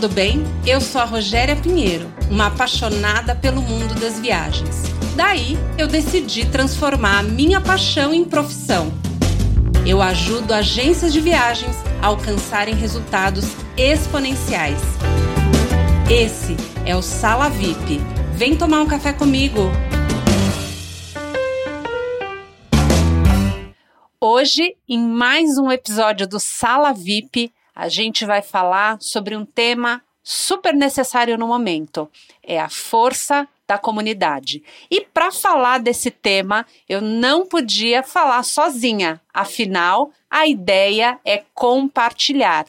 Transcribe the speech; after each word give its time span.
tudo 0.00 0.14
bem? 0.14 0.42
Eu 0.66 0.80
sou 0.80 0.98
a 0.98 1.04
Rogéria 1.04 1.54
Pinheiro, 1.54 2.10
uma 2.30 2.46
apaixonada 2.46 3.36
pelo 3.36 3.60
mundo 3.60 3.94
das 4.00 4.18
viagens. 4.18 4.84
Daí, 5.14 5.58
eu 5.76 5.86
decidi 5.86 6.46
transformar 6.46 7.18
a 7.18 7.22
minha 7.22 7.60
paixão 7.60 8.14
em 8.14 8.24
profissão. 8.24 8.90
Eu 9.86 10.00
ajudo 10.00 10.54
agências 10.54 11.12
de 11.12 11.20
viagens 11.20 11.76
a 12.00 12.06
alcançarem 12.06 12.74
resultados 12.74 13.44
exponenciais. 13.76 14.80
Esse 16.10 16.56
é 16.86 16.96
o 16.96 17.02
Sala 17.02 17.50
VIP. 17.50 18.00
Vem 18.32 18.56
tomar 18.56 18.80
um 18.80 18.86
café 18.86 19.12
comigo. 19.12 19.70
Hoje, 24.18 24.76
em 24.88 24.98
mais 24.98 25.58
um 25.58 25.70
episódio 25.70 26.26
do 26.26 26.40
Sala 26.40 26.94
VIP, 26.94 27.52
a 27.80 27.88
gente 27.88 28.26
vai 28.26 28.42
falar 28.42 28.98
sobre 29.00 29.34
um 29.34 29.42
tema 29.42 30.02
super 30.22 30.74
necessário 30.74 31.38
no 31.38 31.46
momento: 31.46 32.10
é 32.42 32.60
a 32.60 32.68
força 32.68 33.48
da 33.66 33.78
comunidade. 33.78 34.62
E 34.90 35.00
para 35.00 35.32
falar 35.32 35.78
desse 35.78 36.10
tema, 36.10 36.66
eu 36.86 37.00
não 37.00 37.46
podia 37.46 38.02
falar 38.02 38.42
sozinha, 38.42 39.18
afinal, 39.32 40.10
a 40.30 40.46
ideia 40.46 41.18
é 41.24 41.42
compartilhar. 41.54 42.66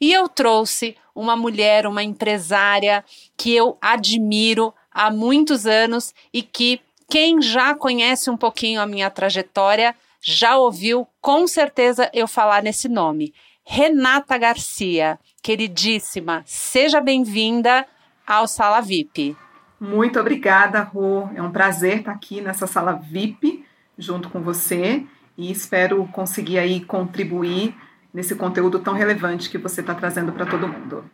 E 0.00 0.10
eu 0.10 0.28
trouxe 0.28 0.96
uma 1.14 1.36
mulher, 1.36 1.86
uma 1.86 2.02
empresária 2.02 3.04
que 3.36 3.54
eu 3.54 3.76
admiro 3.82 4.72
há 4.90 5.10
muitos 5.10 5.66
anos 5.66 6.14
e 6.32 6.40
que 6.40 6.80
quem 7.10 7.42
já 7.42 7.74
conhece 7.74 8.30
um 8.30 8.36
pouquinho 8.36 8.80
a 8.80 8.86
minha 8.86 9.10
trajetória 9.10 9.94
já 10.22 10.56
ouviu 10.56 11.06
com 11.20 11.46
certeza 11.46 12.10
eu 12.14 12.26
falar 12.26 12.62
nesse 12.62 12.88
nome. 12.88 13.34
Renata 13.66 14.36
Garcia, 14.36 15.18
queridíssima, 15.42 16.42
seja 16.44 17.00
bem-vinda 17.00 17.86
ao 18.26 18.46
Sala 18.46 18.80
VIP. 18.82 19.34
Muito 19.80 20.20
obrigada, 20.20 20.82
Rô. 20.82 21.28
É 21.34 21.42
um 21.42 21.50
prazer 21.50 22.00
estar 22.00 22.12
aqui 22.12 22.42
nessa 22.42 22.66
sala 22.66 22.92
VIP 22.92 23.64
junto 23.98 24.28
com 24.28 24.42
você 24.42 25.04
e 25.36 25.50
espero 25.50 26.06
conseguir 26.12 26.58
aí 26.58 26.84
contribuir 26.84 27.74
nesse 28.12 28.36
conteúdo 28.36 28.78
tão 28.78 28.94
relevante 28.94 29.50
que 29.50 29.58
você 29.58 29.80
está 29.80 29.94
trazendo 29.94 30.32
para 30.32 30.46
todo 30.46 30.68
mundo. 30.68 31.10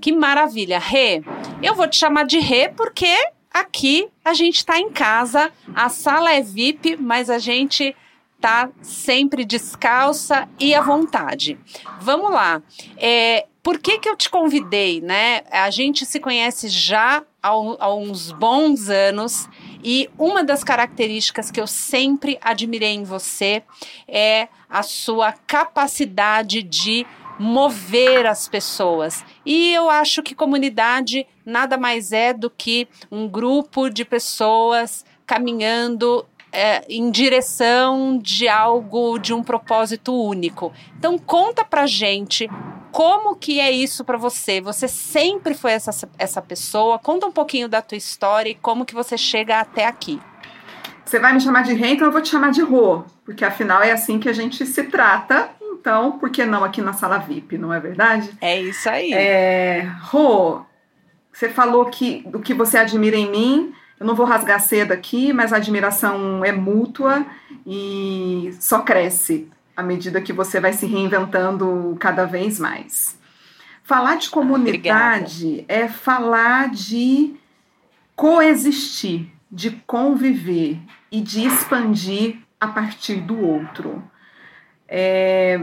Que 0.00 0.12
maravilha, 0.12 0.78
Rê. 0.78 1.22
Eu 1.62 1.74
vou 1.74 1.88
te 1.88 1.96
chamar 1.96 2.24
de 2.24 2.38
Rê 2.38 2.68
porque 2.68 3.12
aqui 3.50 4.08
a 4.24 4.34
gente 4.34 4.56
está 4.56 4.78
em 4.78 4.90
casa, 4.90 5.50
a 5.74 5.88
sala 5.88 6.32
é 6.32 6.42
VIP, 6.42 6.96
mas 6.96 7.28
a 7.28 7.38
gente 7.38 7.96
tá 8.40 8.70
sempre 8.82 9.44
descalça 9.44 10.48
e 10.58 10.74
à 10.74 10.80
vontade. 10.80 11.58
Vamos 12.00 12.30
lá. 12.32 12.62
É, 12.96 13.46
por 13.62 13.78
que, 13.78 13.98
que 13.98 14.08
eu 14.08 14.16
te 14.16 14.30
convidei, 14.30 15.00
né? 15.00 15.42
A 15.50 15.70
gente 15.70 16.06
se 16.06 16.20
conhece 16.20 16.68
já 16.68 17.22
há, 17.42 17.48
há 17.48 17.94
uns 17.94 18.32
bons 18.32 18.88
anos 18.88 19.48
e 19.82 20.08
uma 20.18 20.42
das 20.42 20.64
características 20.64 21.50
que 21.50 21.60
eu 21.60 21.66
sempre 21.66 22.38
admirei 22.40 22.94
em 22.94 23.04
você 23.04 23.62
é 24.06 24.48
a 24.70 24.82
sua 24.82 25.32
capacidade 25.32 26.62
de 26.62 27.06
mover 27.38 28.26
as 28.26 28.48
pessoas. 28.48 29.24
E 29.46 29.72
eu 29.72 29.88
acho 29.88 30.22
que 30.22 30.34
comunidade 30.34 31.26
nada 31.44 31.76
mais 31.76 32.12
é 32.12 32.32
do 32.32 32.50
que 32.50 32.88
um 33.10 33.28
grupo 33.28 33.88
de 33.88 34.04
pessoas 34.04 35.04
caminhando 35.26 36.26
é, 36.58 36.84
em 36.88 37.08
direção 37.08 38.18
de 38.18 38.48
algo, 38.48 39.16
de 39.18 39.32
um 39.32 39.44
propósito 39.44 40.12
único. 40.12 40.72
Então 40.98 41.16
conta 41.16 41.64
pra 41.64 41.86
gente 41.86 42.50
como 42.90 43.36
que 43.36 43.60
é 43.60 43.70
isso 43.70 44.04
para 44.04 44.18
você. 44.18 44.60
Você 44.60 44.88
sempre 44.88 45.54
foi 45.54 45.70
essa, 45.70 46.08
essa 46.18 46.42
pessoa? 46.42 46.98
Conta 46.98 47.26
um 47.26 47.32
pouquinho 47.32 47.68
da 47.68 47.80
tua 47.80 47.96
história 47.96 48.50
e 48.50 48.56
como 48.56 48.84
que 48.84 48.92
você 48.92 49.16
chega 49.16 49.60
até 49.60 49.86
aqui. 49.86 50.20
Você 51.04 51.20
vai 51.20 51.32
me 51.32 51.40
chamar 51.40 51.62
de 51.62 51.74
Rê, 51.74 51.90
então 51.92 52.08
eu 52.08 52.12
vou 52.12 52.20
te 52.20 52.28
chamar 52.28 52.50
de 52.50 52.60
Rô, 52.60 53.04
porque 53.24 53.44
afinal 53.44 53.80
é 53.80 53.92
assim 53.92 54.18
que 54.18 54.28
a 54.28 54.32
gente 54.32 54.66
se 54.66 54.82
trata. 54.84 55.50
Então, 55.62 56.18
por 56.18 56.28
que 56.28 56.44
não 56.44 56.64
aqui 56.64 56.82
na 56.82 56.92
sala 56.92 57.18
VIP, 57.18 57.56
não 57.56 57.72
é 57.72 57.78
verdade? 57.78 58.36
É 58.40 58.60
isso 58.60 58.90
aí. 58.90 59.12
É, 59.12 59.88
Rô, 60.02 60.62
você 61.32 61.48
falou 61.48 61.86
que 61.86 62.24
do 62.26 62.40
que 62.40 62.52
você 62.52 62.76
admira 62.76 63.16
em 63.16 63.30
mim, 63.30 63.72
eu 63.98 64.06
não 64.06 64.14
vou 64.14 64.26
rasgar 64.26 64.60
cedo 64.60 64.92
aqui, 64.92 65.32
mas 65.32 65.52
a 65.52 65.56
admiração 65.56 66.44
é 66.44 66.52
mútua 66.52 67.26
e 67.66 68.54
só 68.60 68.80
cresce 68.80 69.48
à 69.76 69.82
medida 69.82 70.20
que 70.20 70.32
você 70.32 70.60
vai 70.60 70.72
se 70.72 70.86
reinventando 70.86 71.96
cada 71.98 72.24
vez 72.24 72.58
mais. 72.58 73.18
Falar 73.82 74.16
de 74.16 74.28
comunidade 74.28 75.46
Obrigada. 75.46 75.64
é 75.68 75.88
falar 75.88 76.70
de 76.70 77.34
coexistir, 78.14 79.28
de 79.50 79.70
conviver 79.86 80.78
e 81.10 81.20
de 81.20 81.46
expandir 81.46 82.36
a 82.60 82.66
partir 82.68 83.16
do 83.16 83.40
outro. 83.40 84.02
É, 84.86 85.60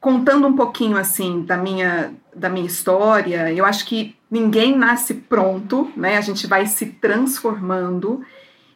contando 0.00 0.46
um 0.46 0.54
pouquinho 0.54 0.96
assim 0.96 1.42
da 1.42 1.56
minha 1.56 2.12
da 2.34 2.48
minha 2.48 2.66
história, 2.66 3.52
eu 3.52 3.64
acho 3.64 3.86
que 3.86 4.16
ninguém 4.32 4.74
nasce 4.74 5.12
pronto, 5.12 5.92
né? 5.94 6.16
A 6.16 6.22
gente 6.22 6.46
vai 6.46 6.66
se 6.66 6.86
transformando. 6.86 8.24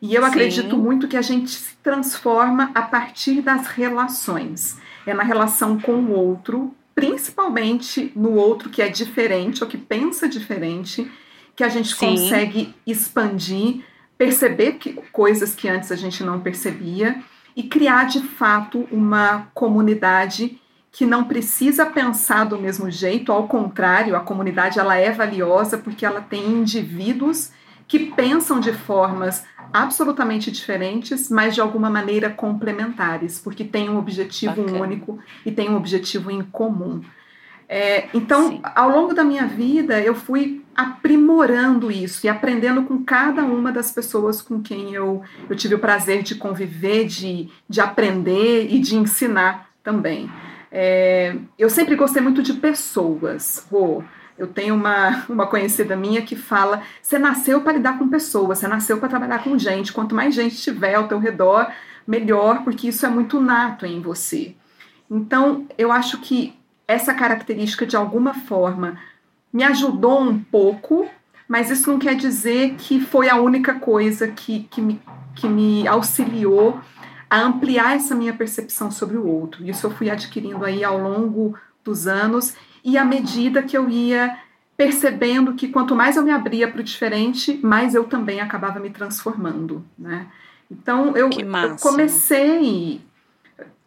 E 0.03 0.15
eu 0.15 0.21
Sim. 0.23 0.29
acredito 0.29 0.77
muito 0.77 1.09
que 1.09 1.17
a 1.17 1.23
gente 1.23 1.51
se 1.51 1.75
transforma 1.83 2.71
a 2.75 2.83
partir 2.83 3.41
das 3.41 3.67
relações. 3.69 4.77
É 5.07 5.15
na 5.15 5.23
relação 5.23 5.81
com 5.81 5.95
o 5.95 6.13
outro, 6.13 6.75
principalmente 6.95 8.13
no 8.15 8.35
outro 8.35 8.69
que 8.69 8.83
é 8.83 8.89
diferente 8.91 9.65
ou 9.65 9.71
que 9.71 9.79
pensa 9.79 10.29
diferente, 10.29 11.11
que 11.57 11.65
a 11.65 11.71
gente 11.71 11.95
Sim. 11.95 12.11
consegue 12.11 12.75
expandir, 12.87 13.83
perceber 14.19 14.73
que, 14.73 14.93
coisas 15.11 15.55
que 15.55 15.71
antes 15.71 15.91
a 15.91 15.97
gente 15.97 16.23
não 16.23 16.39
percebia 16.39 17.17
e 17.57 17.63
criar 17.63 18.05
de 18.05 18.21
fato 18.21 18.87
uma 18.93 19.49
comunidade 19.55 20.61
que 20.97 21.05
não 21.05 21.25
precisa 21.25 21.85
pensar 21.85 22.45
do 22.45 22.59
mesmo 22.59 22.91
jeito, 22.91 23.31
ao 23.31 23.47
contrário, 23.47 24.17
a 24.17 24.21
comunidade 24.21 24.79
ela 24.79 24.97
é 24.97 25.11
valiosa 25.11 25.77
porque 25.77 26.07
ela 26.07 26.23
tem 26.23 26.47
indivíduos 26.47 27.53
que 27.87 27.99
pensam 27.99 28.59
de 28.59 28.73
formas 28.73 29.45
absolutamente 29.71 30.51
diferentes, 30.51 31.29
mas 31.29 31.55
de 31.55 31.61
alguma 31.61 31.91
maneira 31.91 32.31
complementares, 32.31 33.39
porque 33.39 33.63
tem 33.63 33.91
um 33.91 33.99
objetivo 33.99 34.63
Bacana. 34.63 34.81
único 34.81 35.19
e 35.45 35.53
tem 35.53 35.69
um 35.69 35.77
objetivo 35.77 36.31
em 36.31 36.43
comum. 36.43 37.03
É, 37.69 38.09
então, 38.15 38.53
Sim. 38.53 38.63
ao 38.75 38.89
longo 38.89 39.13
da 39.13 39.23
minha 39.23 39.47
vida, 39.47 40.01
eu 40.01 40.15
fui 40.15 40.65
aprimorando 40.75 41.91
isso 41.91 42.25
e 42.25 42.29
aprendendo 42.31 42.85
com 42.85 43.05
cada 43.05 43.45
uma 43.45 43.71
das 43.71 43.93
pessoas 43.93 44.41
com 44.41 44.63
quem 44.63 44.95
eu, 44.95 45.21
eu 45.51 45.55
tive 45.55 45.75
o 45.75 45.79
prazer 45.79 46.23
de 46.23 46.37
conviver, 46.37 47.05
de, 47.05 47.51
de 47.69 47.83
aprender 47.83 48.73
e 48.73 48.79
de 48.79 48.97
ensinar 48.97 49.69
também. 49.85 50.31
É, 50.71 51.37
eu 51.59 51.71
sempre 51.71 51.95
gostei 51.97 52.23
muito 52.23 52.43
de 52.43 52.55
pessoas, 52.55 53.67
Rô. 53.71 54.03
Eu 54.39 54.47
tenho 54.47 54.75
uma, 54.75 55.25
uma 55.29 55.47
conhecida 55.47 55.97
minha 55.97 56.23
que 56.23 56.37
fala: 56.37 56.83
você 57.01 57.19
nasceu 57.19 57.61
para 57.61 57.73
lidar 57.73 57.99
com 57.99 58.09
pessoas, 58.09 58.59
você 58.59 58.69
nasceu 58.69 58.99
para 58.99 59.09
trabalhar 59.09 59.43
com 59.43 59.59
gente. 59.59 59.93
Quanto 59.93 60.15
mais 60.15 60.35
gente 60.35 60.57
tiver 60.57 60.95
ao 60.95 61.09
teu 61.09 61.19
redor, 61.19 61.71
melhor, 62.07 62.63
porque 62.63 62.89
isso 62.89 63.07
é 63.07 63.09
muito 63.09 63.41
nato 63.41 63.87
em 63.87 64.01
você. 64.01 64.55
Então, 65.11 65.67
eu 65.79 65.91
acho 65.91 66.19
que 66.19 66.55
essa 66.87 67.15
característica, 67.15 67.87
de 67.87 67.97
alguma 67.97 68.35
forma, 68.35 68.99
me 69.53 69.65
ajudou 69.65 70.21
um 70.21 70.39
pouco, 70.39 71.09
mas 71.49 71.71
isso 71.71 71.91
não 71.91 71.99
quer 71.99 72.15
dizer 72.15 72.75
que 72.77 73.01
foi 73.01 73.29
a 73.29 73.37
única 73.37 73.75
coisa 73.75 74.29
que, 74.29 74.65
que, 74.65 74.81
me, 74.81 75.01
que 75.35 75.49
me 75.49 75.87
auxiliou 75.89 76.81
a 77.29 77.41
ampliar 77.41 77.97
essa 77.97 78.15
minha 78.15 78.33
percepção 78.33 78.91
sobre 78.91 79.17
o 79.17 79.27
outro. 79.27 79.65
Isso 79.65 79.87
eu 79.87 79.91
fui 79.91 80.11
adquirindo 80.11 80.65
aí 80.65 80.85
ao 80.85 80.99
longo 80.99 81.59
dos 81.85 82.07
anos 82.07 82.55
e 82.85 82.97
à 82.97 83.05
medida 83.05 83.63
que 83.63 83.77
eu 83.77 83.89
ia 83.89 84.39
percebendo 84.77 85.55
que 85.55 85.69
quanto 85.69 85.97
mais 85.97 86.17
eu 86.17 86.23
me 86.23 86.31
abria 86.31 86.69
para 86.69 86.81
o 86.81 86.85
diferente, 86.85 87.59
mais 87.63 87.95
eu 87.95 88.05
também 88.05 88.41
acabava 88.41 88.79
me 88.79 88.91
transformando, 88.91 89.85
né? 89.99 90.27
Então 90.71 91.17
eu, 91.17 91.31
eu 91.31 91.77
comecei 91.81 93.01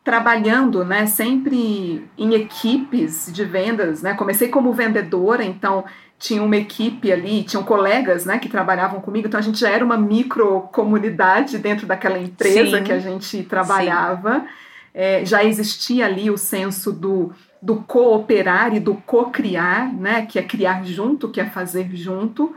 trabalhando, 0.03 0.83
né, 0.83 1.05
sempre 1.05 2.09
em 2.17 2.33
equipes 2.33 3.31
de 3.31 3.45
vendas, 3.45 4.01
né? 4.01 4.15
Comecei 4.15 4.47
como 4.47 4.73
vendedora, 4.73 5.43
então 5.43 5.85
tinha 6.19 6.43
uma 6.43 6.57
equipe 6.57 7.11
ali, 7.11 7.43
tinham 7.43 7.63
colegas, 7.63 8.25
né, 8.25 8.37
que 8.37 8.49
trabalhavam 8.49 8.99
comigo, 8.99 9.27
então 9.27 9.39
a 9.39 9.43
gente 9.43 9.57
já 9.57 9.69
era 9.69 9.83
uma 9.83 9.97
micro 9.97 10.67
comunidade 10.73 11.57
dentro 11.57 11.87
daquela 11.87 12.19
empresa 12.19 12.77
Sim. 12.77 12.83
que 12.83 12.91
a 12.91 12.99
gente 12.99 13.43
trabalhava. 13.43 14.45
É, 14.93 15.23
já 15.23 15.43
existia 15.43 16.05
ali 16.05 16.29
o 16.29 16.37
senso 16.37 16.91
do, 16.91 17.31
do 17.61 17.77
cooperar 17.77 18.75
e 18.75 18.81
do 18.81 18.95
co-criar, 18.95 19.93
né, 19.93 20.25
que 20.25 20.37
é 20.37 20.43
criar 20.43 20.85
junto, 20.85 21.29
que 21.29 21.39
é 21.39 21.45
fazer 21.45 21.89
junto. 21.95 22.53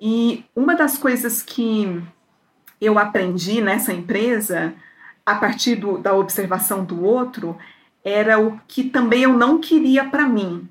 E 0.00 0.44
uma 0.56 0.74
das 0.74 0.98
coisas 0.98 1.42
que 1.42 2.02
eu 2.80 2.98
aprendi 2.98 3.60
nessa 3.60 3.92
empresa, 3.92 4.74
a 5.24 5.36
partir 5.36 5.76
do, 5.76 5.96
da 5.96 6.12
observação 6.14 6.84
do 6.84 7.04
outro, 7.04 7.56
era 8.02 8.40
o 8.40 8.58
que 8.66 8.84
também 8.84 9.22
eu 9.22 9.34
não 9.34 9.60
queria 9.60 10.04
para 10.06 10.26
mim, 10.26 10.68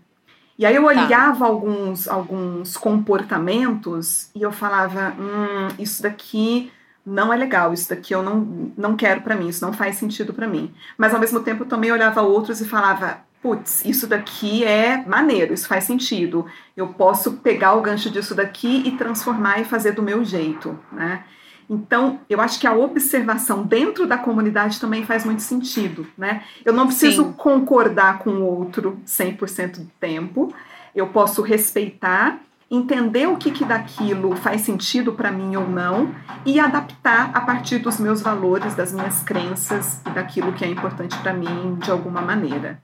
E 0.59 0.65
aí 0.65 0.75
eu 0.75 0.83
tá. 0.83 0.87
olhava 0.89 1.39
tá. 1.39 1.45
alguns, 1.45 2.05
alguns 2.05 2.75
comportamentos 2.75 4.29
e 4.35 4.41
eu 4.41 4.51
falava, 4.51 5.15
hum, 5.17 5.69
isso 5.79 6.03
daqui 6.03 6.69
não 7.05 7.33
é 7.33 7.37
legal, 7.37 7.73
isso 7.73 7.87
daqui 7.89 8.13
eu 8.13 8.21
não, 8.21 8.73
não 8.77 8.97
quero 8.97 9.21
para 9.21 9.37
mim, 9.37 9.47
isso 9.47 9.65
não 9.65 9.71
faz 9.71 9.95
sentido 9.95 10.33
para 10.33 10.49
mim. 10.49 10.73
Mas 10.97 11.13
ao 11.13 11.19
mesmo 11.19 11.39
tempo 11.39 11.63
eu 11.63 11.67
também 11.67 11.93
olhava 11.93 12.21
outros 12.21 12.59
e 12.59 12.67
falava, 12.67 13.21
putz, 13.41 13.85
isso 13.85 14.05
daqui 14.05 14.65
é 14.65 15.01
maneiro, 15.07 15.53
isso 15.53 15.65
faz 15.65 15.85
sentido. 15.85 16.45
Eu 16.75 16.87
posso 16.87 17.37
pegar 17.37 17.75
o 17.75 17.81
gancho 17.81 18.09
disso 18.09 18.35
daqui 18.35 18.83
e 18.85 18.91
transformar 18.97 19.61
e 19.61 19.65
fazer 19.65 19.93
do 19.93 20.03
meu 20.03 20.25
jeito, 20.25 20.77
né? 20.91 21.23
Então, 21.69 22.19
eu 22.27 22.41
acho 22.41 22.59
que 22.59 22.65
a 22.65 22.73
observação 22.73 23.61
dentro 23.61 24.07
da 24.07 24.17
comunidade 24.17 24.79
também 24.79 25.05
faz 25.05 25.23
muito 25.23 25.43
sentido, 25.43 26.07
né? 26.17 26.43
Eu 26.65 26.73
não 26.73 26.87
preciso 26.87 27.25
Sim. 27.25 27.33
concordar 27.33 28.19
com 28.19 28.31
o 28.31 28.43
outro 28.43 28.99
100% 29.05 29.77
do 29.77 29.91
tempo, 29.99 30.51
eu 30.95 31.07
posso 31.07 31.43
respeitar, 31.43 32.39
entender 32.71 33.27
o 33.27 33.37
que, 33.37 33.51
que 33.51 33.63
daquilo 33.63 34.35
faz 34.35 34.61
sentido 34.61 35.13
para 35.13 35.31
mim 35.31 35.55
ou 35.55 35.67
não 35.67 36.13
e 36.43 36.59
adaptar 36.59 37.29
a 37.33 37.41
partir 37.41 37.77
dos 37.77 37.99
meus 37.99 38.21
valores, 38.21 38.73
das 38.73 38.91
minhas 38.91 39.21
crenças 39.21 40.01
e 40.07 40.09
daquilo 40.09 40.53
que 40.53 40.65
é 40.65 40.67
importante 40.67 41.15
para 41.19 41.33
mim 41.33 41.75
de 41.75 41.91
alguma 41.91 42.21
maneira. 42.21 42.81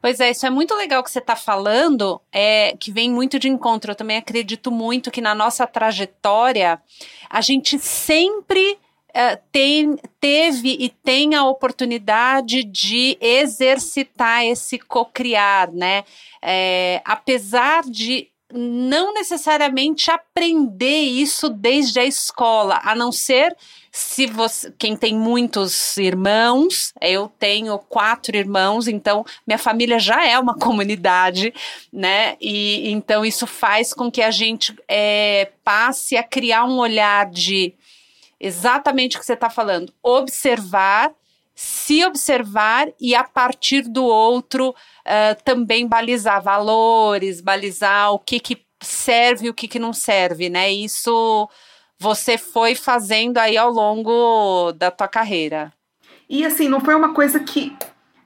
Pois 0.00 0.20
é, 0.20 0.30
isso 0.30 0.46
é 0.46 0.50
muito 0.50 0.74
legal 0.74 1.02
que 1.02 1.10
você 1.10 1.18
está 1.18 1.34
falando, 1.34 2.20
é, 2.30 2.76
que 2.78 2.92
vem 2.92 3.10
muito 3.10 3.38
de 3.38 3.48
encontro. 3.48 3.90
Eu 3.90 3.96
também 3.96 4.16
acredito 4.16 4.70
muito 4.70 5.10
que 5.10 5.20
na 5.20 5.34
nossa 5.34 5.66
trajetória 5.66 6.80
a 7.28 7.40
gente 7.40 7.78
sempre 7.78 8.78
é, 9.12 9.36
tem, 9.50 9.96
teve 10.20 10.76
e 10.78 10.88
tem 10.88 11.34
a 11.34 11.44
oportunidade 11.44 12.62
de 12.62 13.18
exercitar 13.20 14.44
esse 14.44 14.78
cocriar, 14.78 15.72
né? 15.72 16.04
É, 16.40 17.02
apesar 17.04 17.82
de 17.82 18.28
não 18.52 19.12
necessariamente 19.12 20.10
aprender 20.10 21.00
isso 21.00 21.48
desde 21.48 22.00
a 22.00 22.04
escola, 22.04 22.80
a 22.82 22.94
não 22.94 23.12
ser 23.12 23.54
se 23.90 24.26
você, 24.26 24.72
quem 24.78 24.96
tem 24.96 25.14
muitos 25.14 25.96
irmãos, 25.96 26.92
eu 27.00 27.30
tenho 27.38 27.78
quatro 27.78 28.36
irmãos, 28.36 28.86
então 28.86 29.24
minha 29.46 29.58
família 29.58 29.98
já 29.98 30.24
é 30.24 30.38
uma 30.38 30.54
comunidade, 30.58 31.52
né? 31.92 32.36
E 32.40 32.90
então 32.90 33.24
isso 33.24 33.46
faz 33.46 33.92
com 33.92 34.10
que 34.10 34.22
a 34.22 34.30
gente 34.30 34.74
é, 34.86 35.50
passe 35.64 36.16
a 36.16 36.22
criar 36.22 36.64
um 36.64 36.78
olhar 36.78 37.26
de 37.26 37.74
exatamente 38.40 39.16
o 39.16 39.20
que 39.20 39.26
você 39.26 39.32
está 39.32 39.50
falando, 39.50 39.92
observar, 40.00 41.10
se 41.60 42.04
observar 42.04 42.86
e 43.00 43.16
a 43.16 43.24
partir 43.24 43.82
do 43.82 44.04
outro 44.04 44.68
uh, 44.70 45.42
também 45.44 45.88
balizar 45.88 46.40
valores, 46.40 47.40
balizar 47.40 48.12
o 48.12 48.18
que, 48.20 48.38
que 48.38 48.64
serve 48.80 49.46
e 49.46 49.50
o 49.50 49.54
que, 49.54 49.66
que 49.66 49.80
não 49.80 49.92
serve, 49.92 50.48
né? 50.48 50.70
Isso 50.70 51.50
você 51.98 52.38
foi 52.38 52.76
fazendo 52.76 53.38
aí 53.38 53.56
ao 53.56 53.72
longo 53.72 54.70
da 54.70 54.92
tua 54.92 55.08
carreira? 55.08 55.72
E 56.30 56.46
assim, 56.46 56.68
não 56.68 56.80
foi 56.80 56.94
uma 56.94 57.12
coisa 57.12 57.40
que 57.40 57.76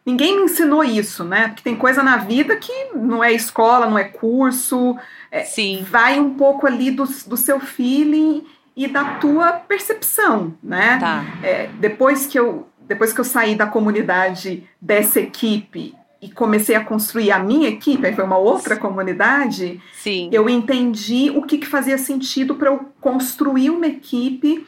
ninguém 0.04 0.36
me 0.36 0.42
ensinou 0.42 0.84
isso, 0.84 1.24
né? 1.24 1.48
Porque 1.48 1.62
tem 1.62 1.74
coisa 1.74 2.02
na 2.02 2.18
vida 2.18 2.54
que 2.56 2.90
não 2.94 3.24
é 3.24 3.32
escola, 3.32 3.88
não 3.88 3.96
é 3.96 4.04
curso. 4.04 4.94
É, 5.30 5.42
Sim. 5.42 5.86
Vai 5.88 6.20
um 6.20 6.34
pouco 6.34 6.66
ali 6.66 6.90
do, 6.90 7.04
do 7.06 7.38
seu 7.38 7.58
feeling 7.58 8.44
e 8.76 8.86
da 8.86 9.14
tua 9.14 9.52
percepção, 9.52 10.54
né? 10.62 10.98
Tá. 10.98 11.24
É, 11.42 11.68
depois 11.78 12.26
que 12.26 12.38
eu 12.38 12.68
depois 12.92 13.10
que 13.10 13.20
eu 13.20 13.24
saí 13.24 13.54
da 13.54 13.66
comunidade 13.66 14.68
dessa 14.78 15.18
equipe 15.18 15.94
e 16.20 16.30
comecei 16.30 16.76
a 16.76 16.84
construir 16.84 17.32
a 17.32 17.38
minha 17.38 17.70
equipe, 17.70 18.06
aí 18.06 18.14
foi 18.14 18.22
uma 18.22 18.36
outra 18.36 18.76
comunidade, 18.76 19.80
Sim. 19.94 20.28
eu 20.30 20.46
entendi 20.46 21.32
o 21.34 21.42
que, 21.42 21.56
que 21.56 21.66
fazia 21.66 21.96
sentido 21.96 22.54
para 22.54 22.68
eu 22.68 22.92
construir 23.00 23.70
uma 23.70 23.86
equipe 23.86 24.66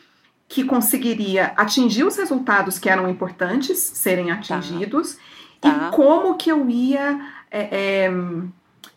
que 0.49 0.65
conseguiria 0.65 1.53
atingir 1.55 2.05
os 2.05 2.17
resultados 2.17 2.79
que 2.79 2.88
eram 2.88 3.09
importantes 3.11 3.79
serem 3.79 4.29
tá. 4.29 4.35
atingidos 4.35 5.19
tá. 5.61 5.71
Tá. 5.71 5.88
e 5.88 5.91
como 5.94 6.35
que 6.37 6.50
eu 6.50 6.69
ia 6.71 7.21
é, 7.50 8.06
é, 8.06 8.12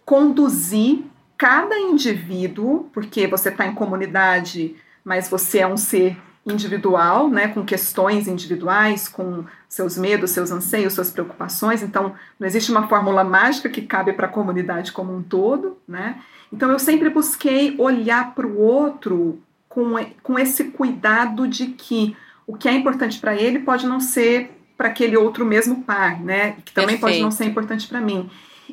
conduzir 0.06 1.04
cada 1.38 1.78
indivíduo, 1.78 2.90
porque 2.94 3.28
você 3.28 3.50
está 3.50 3.68
em 3.68 3.76
comunidade, 3.76 4.76
mas 5.04 5.30
você 5.30 5.60
é 5.60 5.68
um 5.68 5.78
ser 5.78 6.18
individual, 6.52 7.30
né, 7.30 7.48
com 7.48 7.64
questões 7.64 8.28
individuais, 8.28 9.08
com 9.08 9.44
seus 9.68 9.98
medos, 9.98 10.32
seus 10.32 10.52
anseios, 10.52 10.94
suas 10.94 11.12
preocupações. 11.12 11.84
Então, 11.84 12.14
não 12.40 12.48
existe 12.48 12.72
uma 12.72 12.88
fórmula 12.88 13.24
mágica 13.24 13.70
que 13.70 13.82
cabe 13.82 14.14
para 14.14 14.28
a 14.28 14.30
comunidade 14.30 14.92
como 14.92 15.16
um 15.16 15.22
todo, 15.22 15.78
né? 15.88 16.22
Então, 16.52 16.72
eu 16.72 16.80
sempre 16.80 17.10
busquei 17.10 17.76
olhar 17.78 18.34
para 18.34 18.48
o 18.48 18.60
outro 18.60 19.42
com, 19.68 19.94
com 20.24 20.40
esse 20.40 20.66
cuidado 20.66 21.48
de 21.48 21.68
que 21.68 22.16
o 22.46 22.56
que 22.56 22.70
é 22.70 22.74
importante 22.74 23.20
para 23.20 23.36
ele 23.36 23.60
pode 23.60 23.86
não 23.86 24.00
ser 24.00 24.52
para 24.78 24.88
aquele 24.88 25.18
outro 25.18 25.46
mesmo 25.46 25.84
par, 25.84 26.22
né? 26.22 26.56
Que 26.64 26.72
também 26.72 26.98
Perfeito. 26.98 27.02
pode 27.02 27.22
não 27.22 27.32
ser 27.32 27.46
importante 27.46 27.88
para 27.88 28.00
mim. 28.00 28.30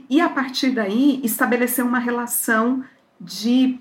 E 0.08 0.20
a 0.20 0.28
partir 0.28 0.70
daí, 0.70 1.20
estabelecer 1.24 1.84
uma 1.84 1.98
relação 1.98 2.84
de 3.20 3.78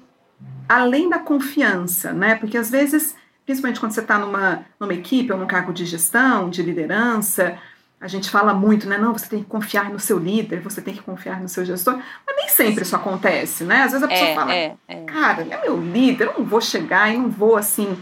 além 0.67 1.09
da 1.09 1.19
confiança, 1.19 2.11
né? 2.13 2.35
Porque 2.35 2.57
às 2.57 2.69
vezes 2.69 3.15
principalmente 3.45 3.79
quando 3.79 3.91
você 3.91 4.01
está 4.01 4.17
numa, 4.17 4.65
numa 4.79 4.93
equipe 4.93 5.31
ou 5.31 5.37
num 5.37 5.47
cargo 5.47 5.73
de 5.73 5.85
gestão, 5.85 6.49
de 6.49 6.61
liderança, 6.61 7.57
a 7.99 8.07
gente 8.07 8.29
fala 8.29 8.53
muito, 8.53 8.87
né? 8.87 8.97
Não, 8.97 9.13
você 9.13 9.27
tem 9.27 9.39
que 9.39 9.49
confiar 9.49 9.89
no 9.89 9.97
seu 9.99 10.19
líder, 10.19 10.59
você 10.59 10.81
tem 10.81 10.93
que 10.93 11.01
confiar 11.01 11.41
no 11.41 11.47
seu 11.47 11.63
gestor. 11.63 11.97
Mas 12.27 12.35
nem 12.35 12.49
sempre 12.49 12.83
isso 12.83 12.95
acontece, 12.95 13.63
né? 13.63 13.83
Às 13.83 13.91
vezes 13.93 14.03
a 14.03 14.07
pessoa 14.09 14.29
é, 14.29 14.35
fala, 14.35 14.53
é, 14.53 14.75
é. 14.89 14.95
cara, 15.05 15.41
ele 15.41 15.53
é 15.53 15.61
meu 15.61 15.79
líder, 15.81 16.27
eu 16.27 16.33
não 16.39 16.45
vou 16.45 16.59
chegar 16.59 17.13
e 17.13 17.17
não 17.17 17.29
vou, 17.29 17.55
assim, 17.55 17.97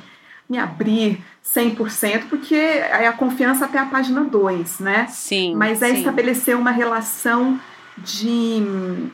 me 0.50 0.58
abrir 0.58 1.24
100%, 1.46 2.24
porque 2.30 2.56
é 2.56 3.08
a 3.08 3.14
confiança 3.14 3.66
até 3.66 3.78
a 3.78 3.86
página 3.86 4.24
2, 4.24 4.80
né? 4.80 5.06
Sim. 5.08 5.54
Mas 5.56 5.84
é 5.84 5.90
sim. 5.90 6.00
estabelecer 6.00 6.58
uma 6.58 6.72
relação 6.72 7.60
de 7.98 9.12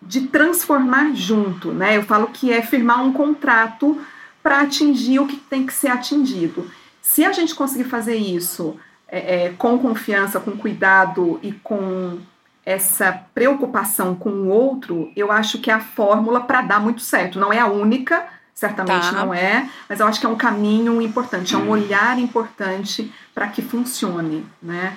de 0.00 0.28
transformar 0.28 1.12
junto, 1.12 1.72
né? 1.72 1.96
Eu 1.96 2.02
falo 2.02 2.28
que 2.28 2.52
é 2.52 2.62
firmar 2.62 3.04
um 3.04 3.12
contrato 3.12 4.00
para 4.48 4.62
atingir 4.62 5.18
o 5.18 5.26
que 5.26 5.36
tem 5.36 5.66
que 5.66 5.74
ser 5.74 5.88
atingido. 5.88 6.70
Se 7.02 7.22
a 7.22 7.32
gente 7.32 7.54
conseguir 7.54 7.84
fazer 7.84 8.16
isso 8.16 8.80
é, 9.06 9.44
é, 9.44 9.50
com 9.50 9.78
confiança, 9.78 10.40
com 10.40 10.52
cuidado 10.52 11.38
e 11.42 11.52
com 11.52 12.18
essa 12.64 13.12
preocupação 13.34 14.14
com 14.14 14.30
o 14.30 14.48
outro, 14.48 15.12
eu 15.14 15.30
acho 15.30 15.58
que 15.58 15.70
é 15.70 15.74
a 15.74 15.80
fórmula 15.80 16.40
para 16.40 16.62
dar 16.62 16.80
muito 16.80 17.02
certo. 17.02 17.38
Não 17.38 17.52
é 17.52 17.58
a 17.58 17.66
única, 17.66 18.26
certamente 18.54 19.10
tá. 19.10 19.12
não 19.12 19.34
é, 19.34 19.68
mas 19.86 20.00
eu 20.00 20.06
acho 20.06 20.18
que 20.18 20.24
é 20.24 20.30
um 20.30 20.36
caminho 20.36 21.02
importante, 21.02 21.54
é 21.54 21.58
um 21.58 21.68
olhar 21.68 22.18
importante 22.18 23.12
para 23.34 23.48
que 23.48 23.60
funcione, 23.60 24.46
né? 24.62 24.96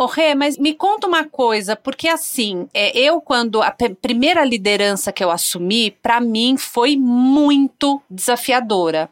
Ô, 0.00 0.06
Rê, 0.06 0.32
mas 0.32 0.56
me 0.56 0.74
conta 0.74 1.08
uma 1.08 1.24
coisa, 1.24 1.74
porque 1.74 2.06
assim, 2.06 2.68
é, 2.72 2.96
eu 2.96 3.20
quando 3.20 3.60
a 3.60 3.74
primeira 4.00 4.44
liderança 4.44 5.10
que 5.10 5.24
eu 5.24 5.28
assumi, 5.28 5.90
para 5.90 6.20
mim 6.20 6.56
foi 6.56 6.96
muito 6.96 8.00
desafiadora, 8.08 9.10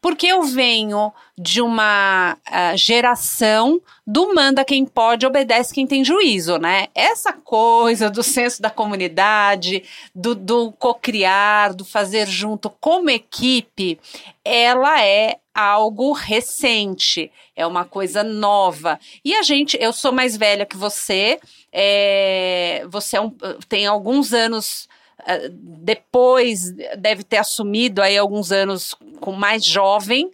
porque 0.00 0.28
eu 0.28 0.44
venho 0.44 1.12
de 1.36 1.60
uma 1.60 2.36
uh, 2.46 2.76
geração 2.76 3.80
do 4.06 4.32
manda 4.32 4.64
quem 4.64 4.86
pode, 4.86 5.26
obedece 5.26 5.74
quem 5.74 5.88
tem 5.88 6.04
juízo, 6.04 6.56
né? 6.56 6.86
Essa 6.94 7.32
coisa 7.32 8.08
do 8.08 8.22
senso 8.22 8.62
da 8.62 8.70
comunidade, 8.70 9.82
do, 10.14 10.36
do 10.36 10.70
co-criar, 10.78 11.74
do 11.74 11.84
fazer 11.84 12.28
junto 12.28 12.70
como 12.80 13.10
equipe, 13.10 13.98
ela 14.44 15.02
é 15.02 15.38
algo 15.58 16.12
recente, 16.12 17.32
é 17.56 17.66
uma 17.66 17.84
coisa 17.84 18.22
nova. 18.22 19.00
E 19.24 19.34
a 19.34 19.42
gente, 19.42 19.76
eu 19.80 19.92
sou 19.92 20.12
mais 20.12 20.36
velha 20.36 20.64
que 20.64 20.76
você, 20.76 21.40
é, 21.72 22.86
você 22.88 23.16
é 23.16 23.20
um, 23.20 23.30
tem 23.68 23.84
alguns 23.84 24.32
anos 24.32 24.88
uh, 25.18 25.48
depois, 25.50 26.70
deve 26.96 27.24
ter 27.24 27.38
assumido 27.38 28.00
aí 28.00 28.16
alguns 28.16 28.52
anos 28.52 28.94
com 29.20 29.32
mais 29.32 29.64
jovem. 29.64 30.30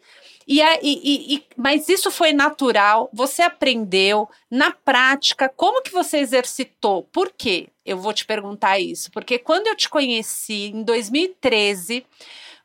E, 0.47 0.61
e, 0.61 1.37
e, 1.37 1.45
mas 1.57 1.89
isso 1.89 2.11
foi 2.11 2.35
natural, 2.35 3.09
você 3.11 3.41
aprendeu 3.41 4.29
na 4.51 4.73
prática, 4.73 5.49
como 5.49 5.83
que 5.83 5.91
você 5.91 6.19
exercitou? 6.19 7.05
Por 7.05 7.33
quê? 7.35 7.69
Eu 7.83 7.97
vou 7.97 8.13
te 8.13 8.27
perguntar 8.27 8.79
isso, 8.79 9.11
porque 9.11 9.39
quando 9.39 9.69
eu 9.69 9.75
te 9.75 9.89
conheci 9.89 10.71
em 10.75 10.83
2013, 10.83 12.05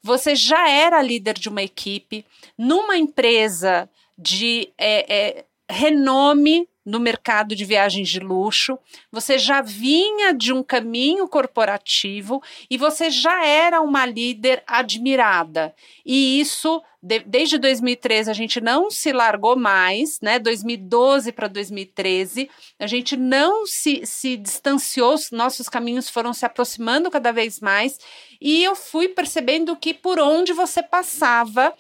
você 0.02 0.36
já 0.36 0.70
era 0.70 1.02
líder 1.02 1.34
de 1.34 1.50
uma 1.50 1.62
equipe 1.62 2.26
numa 2.58 2.98
empresa 2.98 3.90
de 4.18 4.72
é, 4.78 5.14
é, 5.14 5.46
renome 5.70 6.69
no 6.86 7.00
mercado 7.00 7.56
de 7.56 7.66
viagens 7.66 8.10
de 8.10 8.20
luxo, 8.20 8.78
você 9.12 9.38
já 9.38 9.62
vinha 9.62 10.34
de 10.34 10.54
um 10.54 10.64
caminho 10.64 11.28
corporativo 11.28 12.42
e 12.70 12.78
você 12.78 13.10
já 13.10 13.46
era 13.46 13.82
uma 13.82 14.06
líder 14.06 14.64
admirada. 14.66 15.74
E 16.06 16.40
isso, 16.40 16.82
de, 17.02 17.20
desde 17.20 17.58
2013, 17.58 18.32
a 18.32 18.34
gente 18.34 18.62
não 18.62 18.90
se 18.90 19.12
largou 19.12 19.56
mais, 19.56 20.20
né? 20.22 20.40
2012 20.40 21.32
para 21.32 21.48
2013, 21.48 22.50
a 22.80 22.88
gente 22.88 23.16
não 23.16 23.66
se, 23.66 24.06
se 24.06 24.38
distanciou, 24.38 25.16
nossos 25.32 25.70
caminhos 25.70 26.10
foram 26.10 26.34
se 26.34 26.46
aproximando 26.46 27.12
cada 27.12 27.32
vez 27.32 27.60
mais. 27.60 28.00
E 28.42 28.64
eu 28.64 28.76
fui 28.76 29.10
percebendo 29.10 29.76
que 29.76 29.94
por 29.94 30.20
onde 30.20 30.54
você 30.54 30.82
passava, 30.82 31.74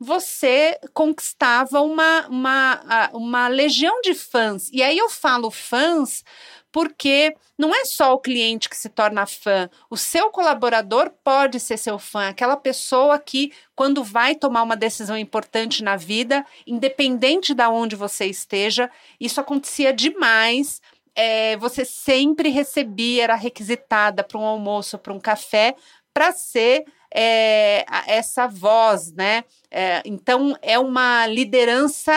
você 0.00 0.80
conquistava 0.94 1.82
uma, 1.82 2.26
uma, 2.28 3.10
uma 3.12 3.48
legião 3.48 4.00
de 4.00 4.14
fãs. 4.14 4.70
E 4.72 4.82
aí 4.82 4.96
eu 4.96 5.10
falo 5.10 5.50
fãs 5.50 6.24
porque 6.72 7.36
não 7.58 7.74
é 7.74 7.84
só 7.84 8.14
o 8.14 8.18
cliente 8.18 8.68
que 8.68 8.76
se 8.76 8.88
torna 8.88 9.26
fã, 9.26 9.68
o 9.90 9.96
seu 9.96 10.30
colaborador 10.30 11.10
pode 11.22 11.58
ser 11.58 11.76
seu 11.76 11.98
fã, 11.98 12.28
aquela 12.28 12.56
pessoa 12.56 13.18
que, 13.18 13.52
quando 13.74 14.04
vai 14.04 14.34
tomar 14.34 14.62
uma 14.62 14.76
decisão 14.76 15.18
importante 15.18 15.82
na 15.82 15.96
vida, 15.96 16.46
independente 16.66 17.52
de 17.52 17.66
onde 17.66 17.96
você 17.96 18.26
esteja, 18.26 18.90
isso 19.20 19.40
acontecia 19.40 19.92
demais. 19.92 20.80
É, 21.12 21.56
você 21.56 21.84
sempre 21.84 22.50
recebia, 22.50 23.24
era 23.24 23.34
requisitada 23.34 24.22
para 24.22 24.38
um 24.38 24.44
almoço, 24.44 24.96
para 24.96 25.12
um 25.12 25.18
café, 25.18 25.74
para 26.12 26.32
ser 26.32 26.84
é, 27.12 27.84
essa 28.06 28.46
voz, 28.46 29.12
né? 29.12 29.44
É, 29.70 30.02
então, 30.04 30.56
é 30.62 30.78
uma 30.78 31.26
liderança 31.26 32.12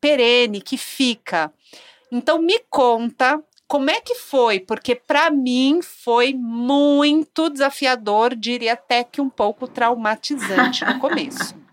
perene 0.00 0.60
que 0.60 0.76
fica. 0.76 1.52
Então, 2.10 2.40
me 2.40 2.58
conta 2.70 3.42
como 3.66 3.90
é 3.90 4.00
que 4.00 4.14
foi, 4.14 4.60
porque 4.60 4.94
para 4.94 5.30
mim 5.30 5.80
foi 5.82 6.34
muito 6.34 7.50
desafiador, 7.50 8.34
diria 8.34 8.74
até 8.74 9.02
que 9.02 9.20
um 9.20 9.28
pouco 9.28 9.66
traumatizante 9.66 10.84
no 10.84 10.98
começo. 10.98 11.56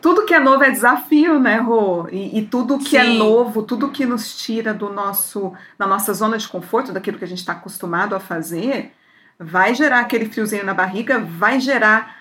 tudo 0.00 0.24
que 0.24 0.34
é 0.34 0.40
novo 0.40 0.64
é 0.64 0.70
desafio, 0.70 1.38
né, 1.38 1.58
Rô? 1.58 2.08
E, 2.10 2.38
e 2.38 2.46
tudo 2.46 2.78
que 2.78 2.96
é 2.96 3.04
Sim. 3.04 3.14
é 3.14 3.18
novo, 3.18 3.62
tudo 3.62 3.90
que 3.90 4.04
nos 4.04 4.36
tira 4.36 4.74
do 4.74 4.92
nosso, 4.92 5.52
da 5.78 5.86
nossa 5.86 6.12
zona 6.12 6.38
de 6.38 6.48
conforto, 6.48 6.92
daquilo 6.92 7.18
que 7.18 7.24
a 7.24 7.28
gente 7.28 7.38
está 7.38 7.52
acostumado 7.52 8.14
a 8.14 8.20
fazer, 8.20 8.92
vai 9.38 9.74
gerar 9.74 10.00
aquele 10.00 10.26
friozinho 10.26 10.64
na 10.64 10.74
barriga, 10.74 11.18
vai 11.18 11.60
gerar 11.60 12.16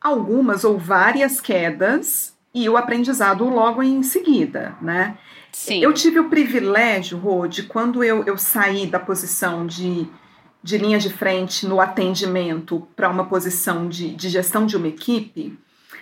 algumas 0.00 0.64
ou 0.64 0.78
várias 0.78 1.40
quedas 1.40 2.34
e 2.54 2.68
o 2.68 2.76
aprendizado 2.76 3.44
logo 3.44 3.82
em 3.82 4.02
seguida, 4.02 4.74
né? 4.80 5.16
Sim. 5.52 5.82
Eu 5.82 5.92
tive 5.92 6.18
o 6.20 6.28
privilégio, 6.28 7.18
Rô, 7.18 7.46
de 7.46 7.64
quando 7.64 8.04
eu, 8.04 8.24
eu 8.24 8.38
saí 8.38 8.86
da 8.86 8.98
posição 8.98 9.66
de, 9.66 10.06
de 10.62 10.78
linha 10.78 10.98
de 10.98 11.12
frente 11.12 11.66
no 11.66 11.80
atendimento 11.80 12.86
para 12.94 13.08
uma 13.08 13.24
posição 13.24 13.88
de, 13.88 14.14
de 14.14 14.28
gestão 14.28 14.64
de 14.64 14.76
uma 14.76 14.88
equipe, 14.88 15.58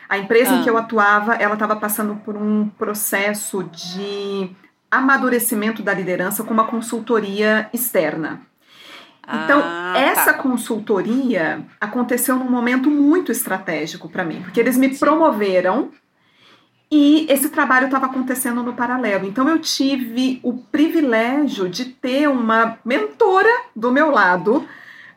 a 0.09 0.17
empresa 0.17 0.53
ah. 0.53 0.57
em 0.57 0.63
que 0.63 0.71
eu 0.71 0.77
ah. 0.77 0.81
atuava, 0.81 1.35
ela 1.35 1.55
estava 1.55 1.77
passando 1.77 2.17
por 2.17 2.37
um 2.37 2.69
processo 2.69 3.63
de 3.65 4.51
amadurecimento 4.91 5.83
da 5.83 5.93
liderança 5.93 6.43
com 6.43 6.53
uma 6.55 6.67
consultoria 6.67 7.69
externa. 7.73 8.41
Então, 9.29 9.61
ah, 9.61 9.93
tá. 9.95 10.01
essa 10.01 10.33
tá. 10.33 10.43
consultoria 10.43 11.63
aconteceu 11.79 12.37
num 12.37 12.51
momento 12.51 12.91
muito 12.91 13.31
estratégico 13.31 14.09
para 14.09 14.25
mim, 14.25 14.41
porque 14.43 14.59
eles 14.59 14.77
me 14.77 14.93
Sim. 14.93 14.99
promoveram 14.99 15.91
e 16.91 17.27
esse 17.29 17.51
trabalho 17.51 17.87
estava 17.87 18.07
acontecendo 18.07 18.63
no 18.63 18.73
paralelo. 18.73 19.27
Então, 19.27 19.47
eu 19.47 19.59
tive 19.59 20.41
o 20.43 20.55
privilégio 20.55 21.69
de 21.69 21.85
ter 21.85 22.29
uma 22.29 22.79
mentora 22.83 23.51
do 23.77 23.93
meu 23.93 24.11
lado, 24.11 24.67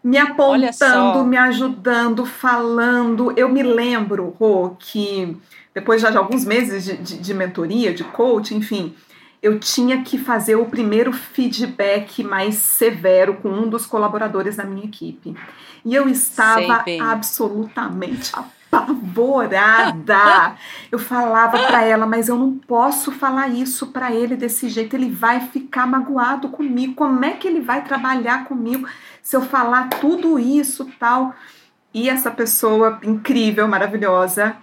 me 0.04 0.18
apontando, 0.18 1.24
me 1.24 1.38
ajudando, 1.38 2.26
falando. 2.26 3.34
Eu 3.38 3.48
me 3.48 3.64
lembro, 3.64 4.36
Rô, 4.38 4.76
que 4.78 5.38
depois 5.74 6.02
já 6.02 6.10
de 6.10 6.18
alguns 6.18 6.44
meses 6.44 6.84
de, 6.84 6.98
de, 6.98 7.18
de 7.18 7.34
mentoria, 7.34 7.94
de 7.94 8.04
coach, 8.04 8.54
enfim, 8.54 8.94
eu 9.42 9.60
tinha 9.60 10.04
que 10.04 10.18
fazer 10.18 10.56
o 10.56 10.66
primeiro 10.66 11.12
feedback 11.12 12.24
mais 12.24 12.56
severo 12.56 13.36
com 13.36 13.50
um 13.50 13.68
dos 13.68 13.86
colaboradores 13.86 14.56
da 14.56 14.64
minha 14.64 14.86
equipe. 14.86 15.36
E 15.84 15.96
eu 15.96 16.08
estava 16.08 16.84
absolutamente 17.02 18.32
apavorada. 18.72 20.56
eu 20.92 21.00
falava 21.00 21.58
para 21.58 21.84
ela, 21.84 22.06
mas 22.06 22.30
eu 22.30 22.38
não 22.38 22.54
posso 22.56 23.12
falar 23.12 23.48
isso 23.48 23.88
para 23.88 24.14
ele 24.14 24.36
desse 24.36 24.70
jeito, 24.70 24.96
ele 24.96 25.10
vai 25.10 25.40
ficar 25.40 25.88
magoado 25.88 26.50
comigo. 26.50 26.94
Como 26.94 27.26
é 27.26 27.32
que 27.32 27.48
ele 27.48 27.62
vai 27.62 27.84
trabalhar 27.84 28.46
comigo 28.46 28.88
se 29.24 29.36
eu 29.36 29.42
falar 29.42 29.90
tudo 29.90 30.38
isso, 30.38 30.88
tal? 31.00 31.34
E 31.92 32.10
essa 32.10 32.30
pessoa 32.30 33.00
incrível, 33.04 33.68
maravilhosa, 33.68 34.56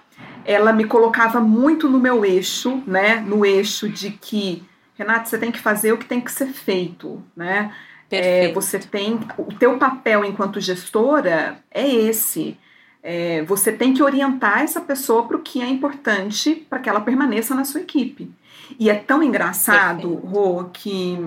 ela 0.49 0.73
me 0.73 0.85
colocava 0.85 1.43
muito 1.43 1.91
no 1.91 2.01
meu 2.01 2.25
eixo, 2.25 2.83
né? 2.87 3.17
No 3.21 3.45
eixo 3.45 3.87
de 3.87 4.11
que 4.13 4.65
Renata, 4.95 5.27
você 5.27 5.37
tem 5.37 5.53
que 5.53 5.61
fazer 5.61 5.93
o 5.93 5.99
que 5.99 6.07
tem 6.07 6.23
que 6.23 6.33
ser 6.33 6.49
feito, 6.49 7.23
né? 7.37 7.71
É, 8.11 8.51
você 8.53 8.79
tem 8.79 9.21
o 9.37 9.53
teu 9.53 9.77
papel 9.77 10.25
enquanto 10.25 10.59
gestora 10.59 11.59
é 11.71 11.87
esse. 11.87 12.57
É, 13.03 13.43
você 13.45 13.71
tem 13.71 13.93
que 13.93 14.03
orientar 14.03 14.63
essa 14.63 14.81
pessoa 14.81 15.29
para 15.29 15.37
o 15.37 15.43
que 15.43 15.61
é 15.61 15.67
importante 15.69 16.67
para 16.69 16.79
que 16.79 16.89
ela 16.89 17.03
permaneça 17.03 17.55
na 17.55 17.67
sua 17.67 17.83
equipe. 17.83 18.31
E 18.81 18.89
é 18.89 18.95
tão 18.95 19.23
engraçado, 19.23 20.15
Rô, 20.15 20.65
que 20.73 21.19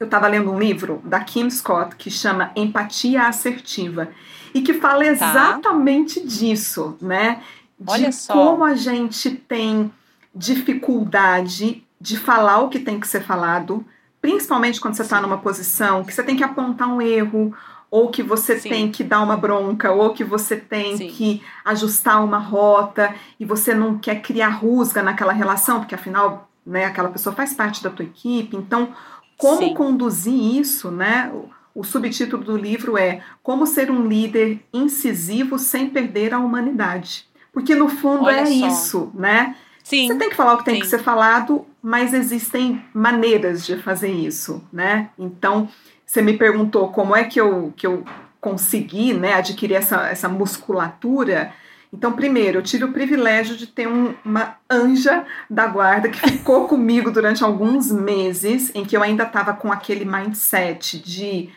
eu 0.00 0.04
estava 0.04 0.26
lendo 0.26 0.50
um 0.50 0.58
livro 0.58 1.00
da 1.04 1.20
Kim 1.20 1.48
Scott 1.48 1.94
que 1.94 2.10
chama 2.10 2.50
Empatia 2.56 3.22
Assertiva 3.22 4.08
e 4.52 4.62
que 4.62 4.74
fala 4.74 5.04
tá. 5.04 5.10
exatamente 5.10 6.20
tá. 6.20 6.26
disso, 6.26 6.96
né? 7.00 7.42
De 7.78 7.90
Olha 7.90 8.12
só. 8.12 8.32
como 8.32 8.64
a 8.64 8.74
gente 8.74 9.30
tem 9.30 9.92
dificuldade 10.34 11.84
de 12.00 12.16
falar 12.16 12.60
o 12.60 12.68
que 12.68 12.78
tem 12.78 13.00
que 13.00 13.08
ser 13.08 13.22
falado, 13.22 13.84
principalmente 14.20 14.80
quando 14.80 14.94
você 14.94 15.02
está 15.02 15.20
numa 15.20 15.38
posição 15.38 16.04
que 16.04 16.12
você 16.12 16.22
tem 16.22 16.36
que 16.36 16.44
apontar 16.44 16.88
um 16.88 17.00
erro, 17.00 17.54
ou 17.90 18.10
que 18.10 18.22
você 18.22 18.58
Sim. 18.58 18.68
tem 18.68 18.90
que 18.90 19.04
dar 19.04 19.22
uma 19.22 19.36
bronca, 19.36 19.92
ou 19.92 20.12
que 20.12 20.24
você 20.24 20.56
tem 20.56 20.96
Sim. 20.96 21.08
que 21.08 21.42
ajustar 21.64 22.24
uma 22.24 22.38
rota, 22.38 23.14
e 23.38 23.44
você 23.44 23.74
não 23.74 23.98
quer 23.98 24.20
criar 24.20 24.48
rusga 24.48 25.02
naquela 25.02 25.32
relação, 25.32 25.80
porque 25.80 25.94
afinal, 25.94 26.48
né, 26.66 26.84
aquela 26.84 27.08
pessoa 27.08 27.34
faz 27.34 27.54
parte 27.54 27.82
da 27.82 27.90
tua 27.90 28.04
equipe. 28.04 28.56
Então, 28.56 28.92
como 29.38 29.62
Sim. 29.62 29.74
conduzir 29.74 30.34
isso, 30.34 30.90
né? 30.90 31.32
O 31.74 31.84
subtítulo 31.84 32.42
do 32.42 32.56
livro 32.56 32.96
é 32.96 33.22
Como 33.42 33.66
ser 33.66 33.90
um 33.90 34.06
líder 34.06 34.64
incisivo 34.72 35.58
sem 35.58 35.90
perder 35.90 36.32
a 36.32 36.38
humanidade. 36.38 37.25
Porque 37.56 37.74
no 37.74 37.88
fundo 37.88 38.24
Olha 38.24 38.40
é 38.40 38.44
só. 38.44 38.68
isso, 38.68 39.10
né? 39.14 39.56
Sim. 39.82 40.08
Você 40.08 40.14
tem 40.16 40.28
que 40.28 40.36
falar 40.36 40.52
o 40.52 40.58
que 40.58 40.66
tem 40.66 40.74
Sim. 40.74 40.80
que 40.82 40.86
ser 40.88 40.98
falado, 40.98 41.64
mas 41.82 42.12
existem 42.12 42.84
maneiras 42.92 43.64
de 43.64 43.78
fazer 43.78 44.10
isso, 44.12 44.62
né? 44.70 45.08
Então, 45.18 45.66
você 46.04 46.20
me 46.20 46.36
perguntou 46.36 46.88
como 46.88 47.16
é 47.16 47.24
que 47.24 47.40
eu, 47.40 47.72
que 47.74 47.86
eu 47.86 48.04
consegui 48.42 49.14
né, 49.14 49.32
adquirir 49.32 49.76
essa, 49.76 50.06
essa 50.06 50.28
musculatura. 50.28 51.50
Então, 51.90 52.12
primeiro, 52.12 52.58
eu 52.58 52.62
tive 52.62 52.84
o 52.84 52.92
privilégio 52.92 53.56
de 53.56 53.66
ter 53.66 53.88
um, 53.88 54.12
uma 54.22 54.58
anja 54.68 55.24
da 55.48 55.66
guarda 55.66 56.10
que 56.10 56.18
ficou 56.18 56.68
comigo 56.68 57.10
durante 57.10 57.42
alguns 57.42 57.90
meses, 57.90 58.70
em 58.74 58.84
que 58.84 58.94
eu 58.94 59.02
ainda 59.02 59.22
estava 59.22 59.54
com 59.54 59.72
aquele 59.72 60.04
mindset 60.04 60.98
de 60.98 61.48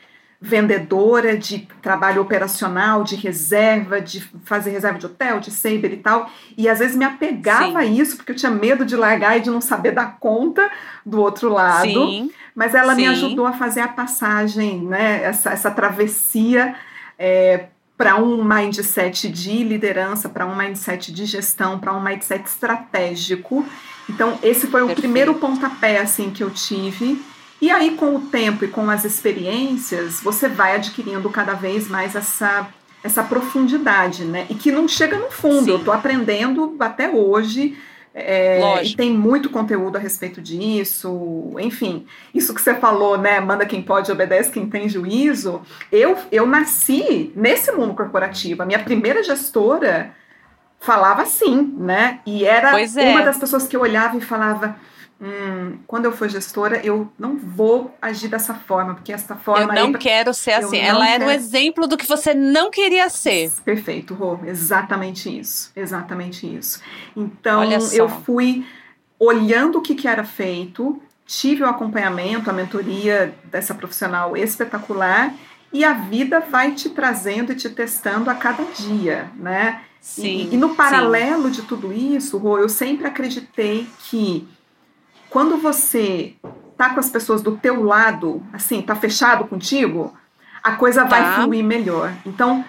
vendedora 0.41 1.37
de 1.37 1.67
trabalho 1.81 2.21
operacional, 2.21 3.03
de 3.03 3.15
reserva, 3.15 3.99
de 3.99 4.21
fazer 4.45 4.69
reserva 4.71 4.97
de 4.97 5.05
hotel, 5.05 5.39
de 5.39 5.51
saber 5.51 5.91
e 5.93 5.97
tal. 5.97 6.31
E 6.57 6.69
às 6.69 6.79
vezes 6.79 6.95
me 6.95 7.03
apegava 7.03 7.65
Sim. 7.65 7.75
a 7.75 7.85
isso, 7.85 8.15
porque 8.15 8.31
eu 8.31 8.35
tinha 8.35 8.51
medo 8.51 8.85
de 8.85 8.95
largar 8.95 9.37
e 9.37 9.41
de 9.41 9.49
não 9.49 9.59
saber 9.59 9.91
dar 9.91 10.17
conta 10.17 10.71
do 11.05 11.19
outro 11.19 11.49
lado. 11.49 11.83
Sim. 11.83 12.31
Mas 12.55 12.73
ela 12.73 12.95
Sim. 12.95 13.01
me 13.01 13.07
ajudou 13.07 13.45
a 13.45 13.51
fazer 13.51 13.81
a 13.81 13.87
passagem, 13.89 14.81
né? 14.81 15.23
Essa, 15.23 15.51
essa 15.51 15.71
travessia. 15.71 16.75
É, 17.17 17.65
para 17.97 18.15
um 18.15 18.41
mindset 18.45 19.27
de 19.27 19.61
liderança, 19.61 20.29
para 20.29 20.45
um 20.45 20.55
mindset 20.55 21.11
de 21.11 21.25
gestão, 21.25 21.77
para 21.77 21.93
um 21.93 22.01
mindset 22.01 22.47
estratégico. 22.47 23.65
Então, 24.09 24.39
esse 24.41 24.67
foi 24.67 24.79
Perfeito. 24.79 24.97
o 24.97 25.01
primeiro 25.01 25.33
pontapé 25.33 25.99
assim 25.99 26.29
que 26.29 26.41
eu 26.41 26.49
tive 26.49 27.21
e 27.61 27.69
aí, 27.69 27.91
com 27.91 28.15
o 28.15 28.21
tempo 28.21 28.63
e 28.63 28.69
com 28.69 28.89
as 28.89 29.03
experiências, 29.03 30.21
você 30.21 30.47
vai 30.47 30.75
adquirindo 30.75 31.29
cada 31.29 31.53
vez 31.53 31.89
mais 31.89 32.15
essa, 32.15 32.67
essa 33.03 33.23
profundidade, 33.23 34.23
né? 34.23 34.45
E 34.49 34.55
que 34.55 34.71
não 34.71 34.87
chega 34.87 35.17
no 35.17 35.29
fundo. 35.29 35.65
Sim. 35.65 35.71
Eu 35.71 35.77
estou 35.77 35.93
aprendendo 35.93 36.75
até 36.79 37.09
hoje. 37.09 37.77
É, 38.13 38.83
e 38.83 38.95
tem 38.95 39.11
muito 39.11 39.49
conteúdo 39.49 39.95
a 39.95 39.99
respeito 39.99 40.41
disso, 40.41 41.55
enfim, 41.59 42.07
isso 42.33 42.55
que 42.55 42.61
você 42.61 42.73
falou, 42.73 43.17
né? 43.17 43.39
Manda 43.39 43.67
quem 43.67 43.83
pode, 43.83 44.11
obedece 44.11 44.51
quem 44.51 44.67
tem 44.67 44.89
juízo. 44.89 45.61
Eu, 45.91 46.17
eu 46.31 46.47
nasci 46.47 47.31
nesse 47.35 47.71
mundo 47.71 47.93
corporativo. 47.93 48.63
A 48.63 48.65
minha 48.65 48.79
primeira 48.79 49.23
gestora 49.23 50.11
falava 50.79 51.21
assim, 51.21 51.73
né? 51.77 52.19
E 52.25 52.45
era 52.45 52.81
é. 52.81 53.11
uma 53.11 53.21
das 53.21 53.37
pessoas 53.37 53.67
que 53.67 53.75
eu 53.75 53.81
olhava 53.81 54.17
e 54.17 54.21
falava: 54.21 54.75
hum, 55.21 55.77
quando 55.85 56.05
eu 56.05 56.11
for 56.11 56.29
gestora, 56.29 56.79
eu 56.83 57.11
não 57.17 57.37
vou 57.37 57.95
agir 58.01 58.27
dessa 58.27 58.53
forma, 58.53 58.95
porque 58.95 59.11
essa 59.11 59.35
forma. 59.35 59.77
Eu 59.77 59.87
não 59.87 59.93
quero 59.93 60.33
ser 60.33 60.53
assim. 60.53 60.77
Ela 60.77 61.09
era 61.09 61.25
o 61.25 61.31
exemplo 61.31 61.87
do 61.87 61.97
que 61.97 62.07
você 62.07 62.33
não 62.33 62.71
queria 62.71 63.09
ser. 63.09 63.51
Perfeito, 63.63 64.13
Rô. 64.13 64.39
Exatamente 64.45 65.29
isso. 65.39 65.71
Exatamente 65.75 66.45
isso. 66.47 66.81
Então, 67.15 67.63
eu 67.93 68.07
fui 68.07 68.65
olhando 69.19 69.79
o 69.79 69.81
que, 69.81 69.95
que 69.95 70.07
era 70.07 70.23
feito, 70.23 71.01
tive 71.25 71.63
o 71.63 71.67
acompanhamento, 71.67 72.49
a 72.49 72.53
mentoria 72.53 73.35
dessa 73.43 73.75
profissional 73.75 74.35
espetacular 74.37 75.33
e 75.71 75.83
a 75.83 75.93
vida 75.93 76.39
vai 76.39 76.71
te 76.71 76.89
trazendo 76.89 77.51
e 77.51 77.55
te 77.55 77.69
testando 77.69 78.29
a 78.29 78.35
cada 78.35 78.63
dia, 78.63 79.29
né? 79.35 79.81
Sim, 80.01 80.49
e, 80.49 80.53
e 80.53 80.57
no 80.57 80.75
paralelo 80.75 81.45
sim. 81.45 81.51
de 81.51 81.61
tudo 81.63 81.91
isso, 81.91 82.37
Rô, 82.37 82.57
eu 82.57 82.69
sempre 82.69 83.05
acreditei 83.05 83.87
que 84.09 84.47
quando 85.29 85.57
você 85.57 86.33
tá 86.77 86.91
com 86.91 86.99
as 86.99 87.09
pessoas 87.09 87.41
do 87.41 87.57
teu 87.57 87.83
lado, 87.83 88.41
assim, 88.53 88.81
tá 88.81 88.95
fechado 88.95 89.45
contigo, 89.45 90.13
a 90.63 90.73
coisa 90.73 91.03
tá. 91.03 91.07
vai 91.07 91.35
fluir 91.35 91.63
melhor. 91.63 92.13
Então, 92.25 92.63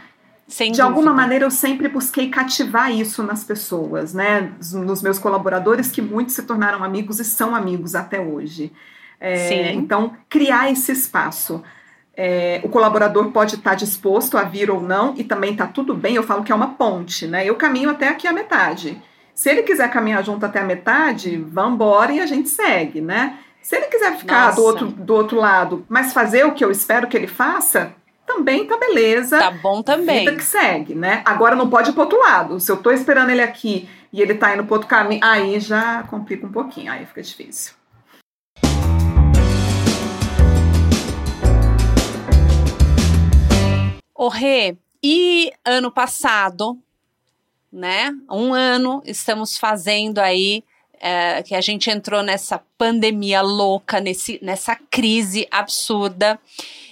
Sem 0.48 0.72
de 0.72 0.78
dúvida. 0.78 0.84
alguma 0.84 1.14
maneira 1.14 1.44
eu 1.44 1.50
sempre 1.50 1.88
busquei 1.88 2.28
cativar 2.28 2.90
isso 2.92 3.22
nas 3.22 3.44
pessoas, 3.44 4.12
né? 4.12 4.52
Nos 4.72 5.00
meus 5.00 5.18
colaboradores, 5.18 5.90
que 5.90 6.02
muitos 6.02 6.34
se 6.34 6.42
tornaram 6.42 6.82
amigos 6.82 7.20
e 7.20 7.24
são 7.24 7.54
amigos 7.54 7.94
até 7.94 8.20
hoje. 8.20 8.72
É, 9.20 9.72
então, 9.72 10.14
criar 10.28 10.70
esse 10.72 10.90
espaço. 10.90 11.62
É, 12.16 12.60
o 12.64 12.68
colaborador 12.68 13.30
pode 13.30 13.54
estar 13.54 13.74
disposto 13.74 14.36
a 14.36 14.42
vir 14.42 14.70
ou 14.70 14.82
não, 14.82 15.14
e 15.16 15.22
também 15.22 15.52
está 15.52 15.66
tudo 15.66 15.94
bem, 15.94 16.16
eu 16.16 16.22
falo 16.22 16.42
que 16.42 16.50
é 16.50 16.54
uma 16.54 16.74
ponte, 16.74 17.26
né? 17.26 17.46
Eu 17.46 17.54
caminho 17.54 17.90
até 17.90 18.08
aqui 18.08 18.26
a 18.26 18.32
metade. 18.32 19.00
Se 19.40 19.48
ele 19.48 19.62
quiser 19.62 19.90
caminhar 19.90 20.22
junto 20.22 20.44
até 20.44 20.58
a 20.58 20.64
metade, 20.64 21.34
vamos 21.38 21.72
embora 21.72 22.12
e 22.12 22.20
a 22.20 22.26
gente 22.26 22.50
segue, 22.50 23.00
né? 23.00 23.38
Se 23.62 23.74
ele 23.74 23.86
quiser 23.86 24.18
ficar 24.18 24.50
do 24.50 24.62
outro, 24.62 24.88
do 24.88 25.14
outro 25.14 25.38
lado, 25.38 25.86
mas 25.88 26.12
fazer 26.12 26.44
o 26.44 26.52
que 26.52 26.62
eu 26.62 26.70
espero 26.70 27.08
que 27.08 27.16
ele 27.16 27.26
faça, 27.26 27.94
também 28.26 28.66
tá 28.66 28.76
beleza. 28.76 29.38
Tá 29.38 29.50
bom 29.50 29.82
também. 29.82 30.26
Vida 30.26 30.36
que 30.36 30.44
segue, 30.44 30.94
né? 30.94 31.22
Agora 31.24 31.56
não 31.56 31.70
pode 31.70 31.88
ir 31.88 31.94
pro 31.94 32.02
outro 32.02 32.20
lado. 32.20 32.60
Se 32.60 32.70
eu 32.70 32.76
tô 32.76 32.90
esperando 32.90 33.30
ele 33.30 33.40
aqui 33.40 33.88
e 34.12 34.20
ele 34.20 34.34
tá 34.34 34.52
indo 34.52 34.62
pro 34.66 34.74
outro 34.74 34.88
caminho, 34.90 35.24
aí 35.24 35.58
já 35.58 36.02
complica 36.02 36.44
um 36.44 36.52
pouquinho, 36.52 36.92
aí 36.92 37.06
fica 37.06 37.22
difícil. 37.22 37.72
O 44.14 44.28
Rê, 44.28 44.76
e 45.02 45.50
ano 45.64 45.90
passado, 45.90 46.76
né? 47.72 48.12
Um 48.30 48.52
ano 48.52 49.02
estamos 49.04 49.56
fazendo 49.56 50.18
aí 50.18 50.64
é, 51.00 51.42
que 51.42 51.54
a 51.54 51.60
gente 51.60 51.90
entrou 51.90 52.22
nessa 52.22 52.60
pandemia 52.76 53.40
louca, 53.40 54.00
nesse, 54.00 54.38
nessa 54.42 54.76
crise 54.76 55.48
absurda. 55.50 56.38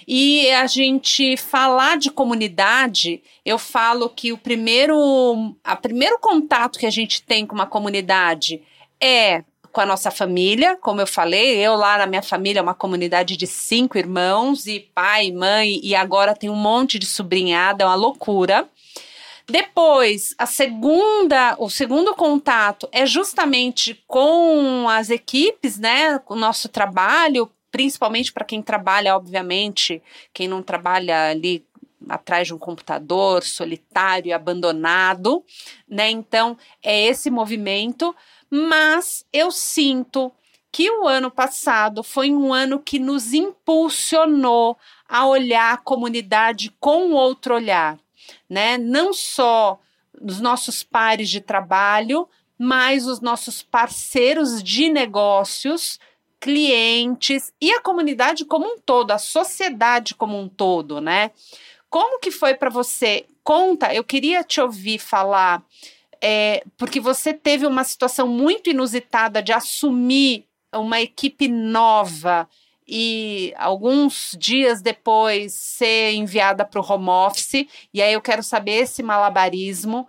E 0.07 0.49
a 0.51 0.65
gente 0.65 1.37
falar 1.37 1.97
de 1.97 2.09
comunidade, 2.09 3.21
eu 3.45 3.59
falo 3.59 4.09
que 4.09 4.33
o 4.33 4.37
primeiro, 4.37 5.55
a 5.63 5.75
primeiro 5.75 6.17
contato 6.19 6.79
que 6.79 6.87
a 6.87 6.91
gente 6.91 7.21
tem 7.21 7.45
com 7.45 7.53
uma 7.53 7.67
comunidade 7.67 8.63
é 8.99 9.43
com 9.71 9.81
a 9.81 9.85
nossa 9.85 10.09
família, 10.09 10.75
como 10.77 10.99
eu 10.99 11.05
falei, 11.05 11.57
eu 11.57 11.75
lá 11.75 11.99
na 11.99 12.07
minha 12.07 12.23
família, 12.23 12.59
é 12.59 12.63
uma 12.63 12.73
comunidade 12.73 13.37
de 13.37 13.45
cinco 13.45 13.99
irmãos, 13.99 14.65
e 14.65 14.79
pai, 14.79 15.31
mãe, 15.31 15.79
e 15.83 15.93
agora 15.93 16.35
tem 16.35 16.49
um 16.49 16.55
monte 16.55 16.97
de 16.97 17.05
sobrinhada, 17.05 17.83
é 17.83 17.87
uma 17.87 17.93
loucura. 17.93 18.67
Depois, 19.49 20.35
a 20.37 20.45
segunda, 20.45 21.55
o 21.57 21.69
segundo 21.69 22.13
contato 22.15 22.87
é 22.91 23.05
justamente 23.05 24.03
com 24.07 24.87
as 24.87 25.09
equipes, 25.09 25.77
né? 25.77 26.21
O 26.27 26.35
nosso 26.35 26.69
trabalho, 26.69 27.49
principalmente 27.71 28.31
para 28.31 28.45
quem 28.45 28.61
trabalha, 28.61 29.15
obviamente, 29.15 30.01
quem 30.33 30.47
não 30.47 30.61
trabalha 30.61 31.29
ali 31.29 31.65
atrás 32.07 32.47
de 32.47 32.53
um 32.53 32.57
computador, 32.57 33.43
solitário 33.43 34.35
abandonado, 34.35 35.43
né? 35.87 36.09
Então, 36.09 36.57
é 36.83 37.07
esse 37.07 37.29
movimento 37.29 38.15
mas 38.49 39.23
eu 39.31 39.51
sinto 39.51 40.31
que 40.71 40.89
o 40.89 41.07
ano 41.07 41.29
passado 41.29 42.03
foi 42.03 42.31
um 42.31 42.53
ano 42.53 42.79
que 42.79 42.99
nos 42.99 43.33
impulsionou 43.33 44.77
a 45.07 45.27
olhar 45.27 45.73
a 45.73 45.77
comunidade 45.77 46.73
com 46.79 47.11
outro 47.11 47.55
olhar, 47.55 47.97
né? 48.49 48.77
Não 48.77 49.13
só 49.13 49.79
os 50.21 50.39
nossos 50.39 50.83
pares 50.83 51.29
de 51.29 51.41
trabalho, 51.41 52.27
mas 52.57 53.07
os 53.07 53.21
nossos 53.21 53.63
parceiros 53.63 54.61
de 54.61 54.89
negócios, 54.89 55.99
clientes 56.39 57.53
e 57.61 57.71
a 57.71 57.81
comunidade 57.81 58.45
como 58.45 58.65
um 58.65 58.77
todo, 58.77 59.11
a 59.11 59.17
sociedade 59.17 60.15
como 60.15 60.39
um 60.39 60.47
todo, 60.47 60.99
né? 60.99 61.31
Como 61.89 62.19
que 62.19 62.31
foi 62.31 62.53
para 62.53 62.69
você? 62.69 63.25
Conta, 63.43 63.93
eu 63.93 64.03
queria 64.03 64.43
te 64.43 64.61
ouvir 64.61 64.99
falar 64.99 65.63
é, 66.21 66.63
porque 66.77 66.99
você 66.99 67.33
teve 67.33 67.65
uma 67.65 67.83
situação 67.83 68.27
muito 68.27 68.69
inusitada 68.69 69.41
de 69.41 69.53
assumir 69.53 70.45
uma 70.73 71.01
equipe 71.01 71.47
nova 71.47 72.47
e 72.89 73.53
alguns 73.55 74.35
dias 74.37 74.81
depois 74.81 75.53
ser 75.53 76.13
enviada 76.13 76.65
para 76.65 76.81
o 76.81 76.85
home 76.85 77.09
office. 77.09 77.67
E 77.93 78.01
aí 78.01 78.13
eu 78.13 78.21
quero 78.21 78.41
saber 78.41 78.77
esse 78.77 79.03
malabarismo. 79.03 80.07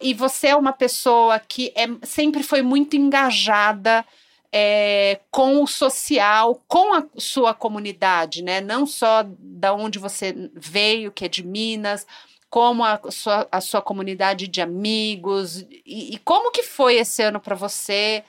E 0.00 0.14
você 0.14 0.48
é 0.48 0.56
uma 0.56 0.72
pessoa 0.72 1.38
que 1.38 1.72
é, 1.76 1.86
sempre 2.02 2.42
foi 2.42 2.62
muito 2.62 2.96
engajada 2.96 4.04
é, 4.50 5.20
com 5.30 5.62
o 5.62 5.66
social, 5.66 6.62
com 6.66 6.94
a 6.94 7.04
sua 7.18 7.52
comunidade, 7.52 8.42
né? 8.42 8.60
Não 8.60 8.86
só 8.86 9.24
da 9.38 9.74
onde 9.74 9.98
você 9.98 10.50
veio, 10.54 11.12
que 11.12 11.26
é 11.26 11.28
de 11.28 11.42
Minas, 11.42 12.06
como 12.48 12.84
a 12.84 13.00
sua, 13.10 13.48
a 13.52 13.60
sua 13.60 13.82
comunidade 13.82 14.48
de 14.48 14.60
amigos 14.60 15.66
e, 15.86 16.14
e 16.14 16.18
como 16.18 16.50
que 16.50 16.62
foi 16.62 16.96
esse 16.96 17.22
ano 17.22 17.40
para 17.40 17.54
você? 17.54 18.24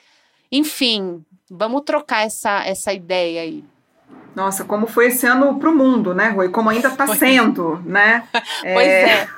Enfim, 0.50 1.24
vamos 1.50 1.82
trocar 1.84 2.26
essa, 2.26 2.64
essa 2.64 2.92
ideia 2.92 3.42
aí. 3.42 3.64
Nossa, 4.34 4.64
como 4.64 4.86
foi 4.86 5.06
esse 5.08 5.26
ano 5.26 5.58
para 5.58 5.70
o 5.70 5.76
mundo, 5.76 6.14
né, 6.14 6.28
Rui? 6.28 6.48
Como 6.48 6.68
ainda 6.68 6.88
está 6.88 7.06
sendo, 7.06 7.80
né? 7.84 8.24
pois 8.62 8.88
é. 8.88 9.10
é. 9.10 9.28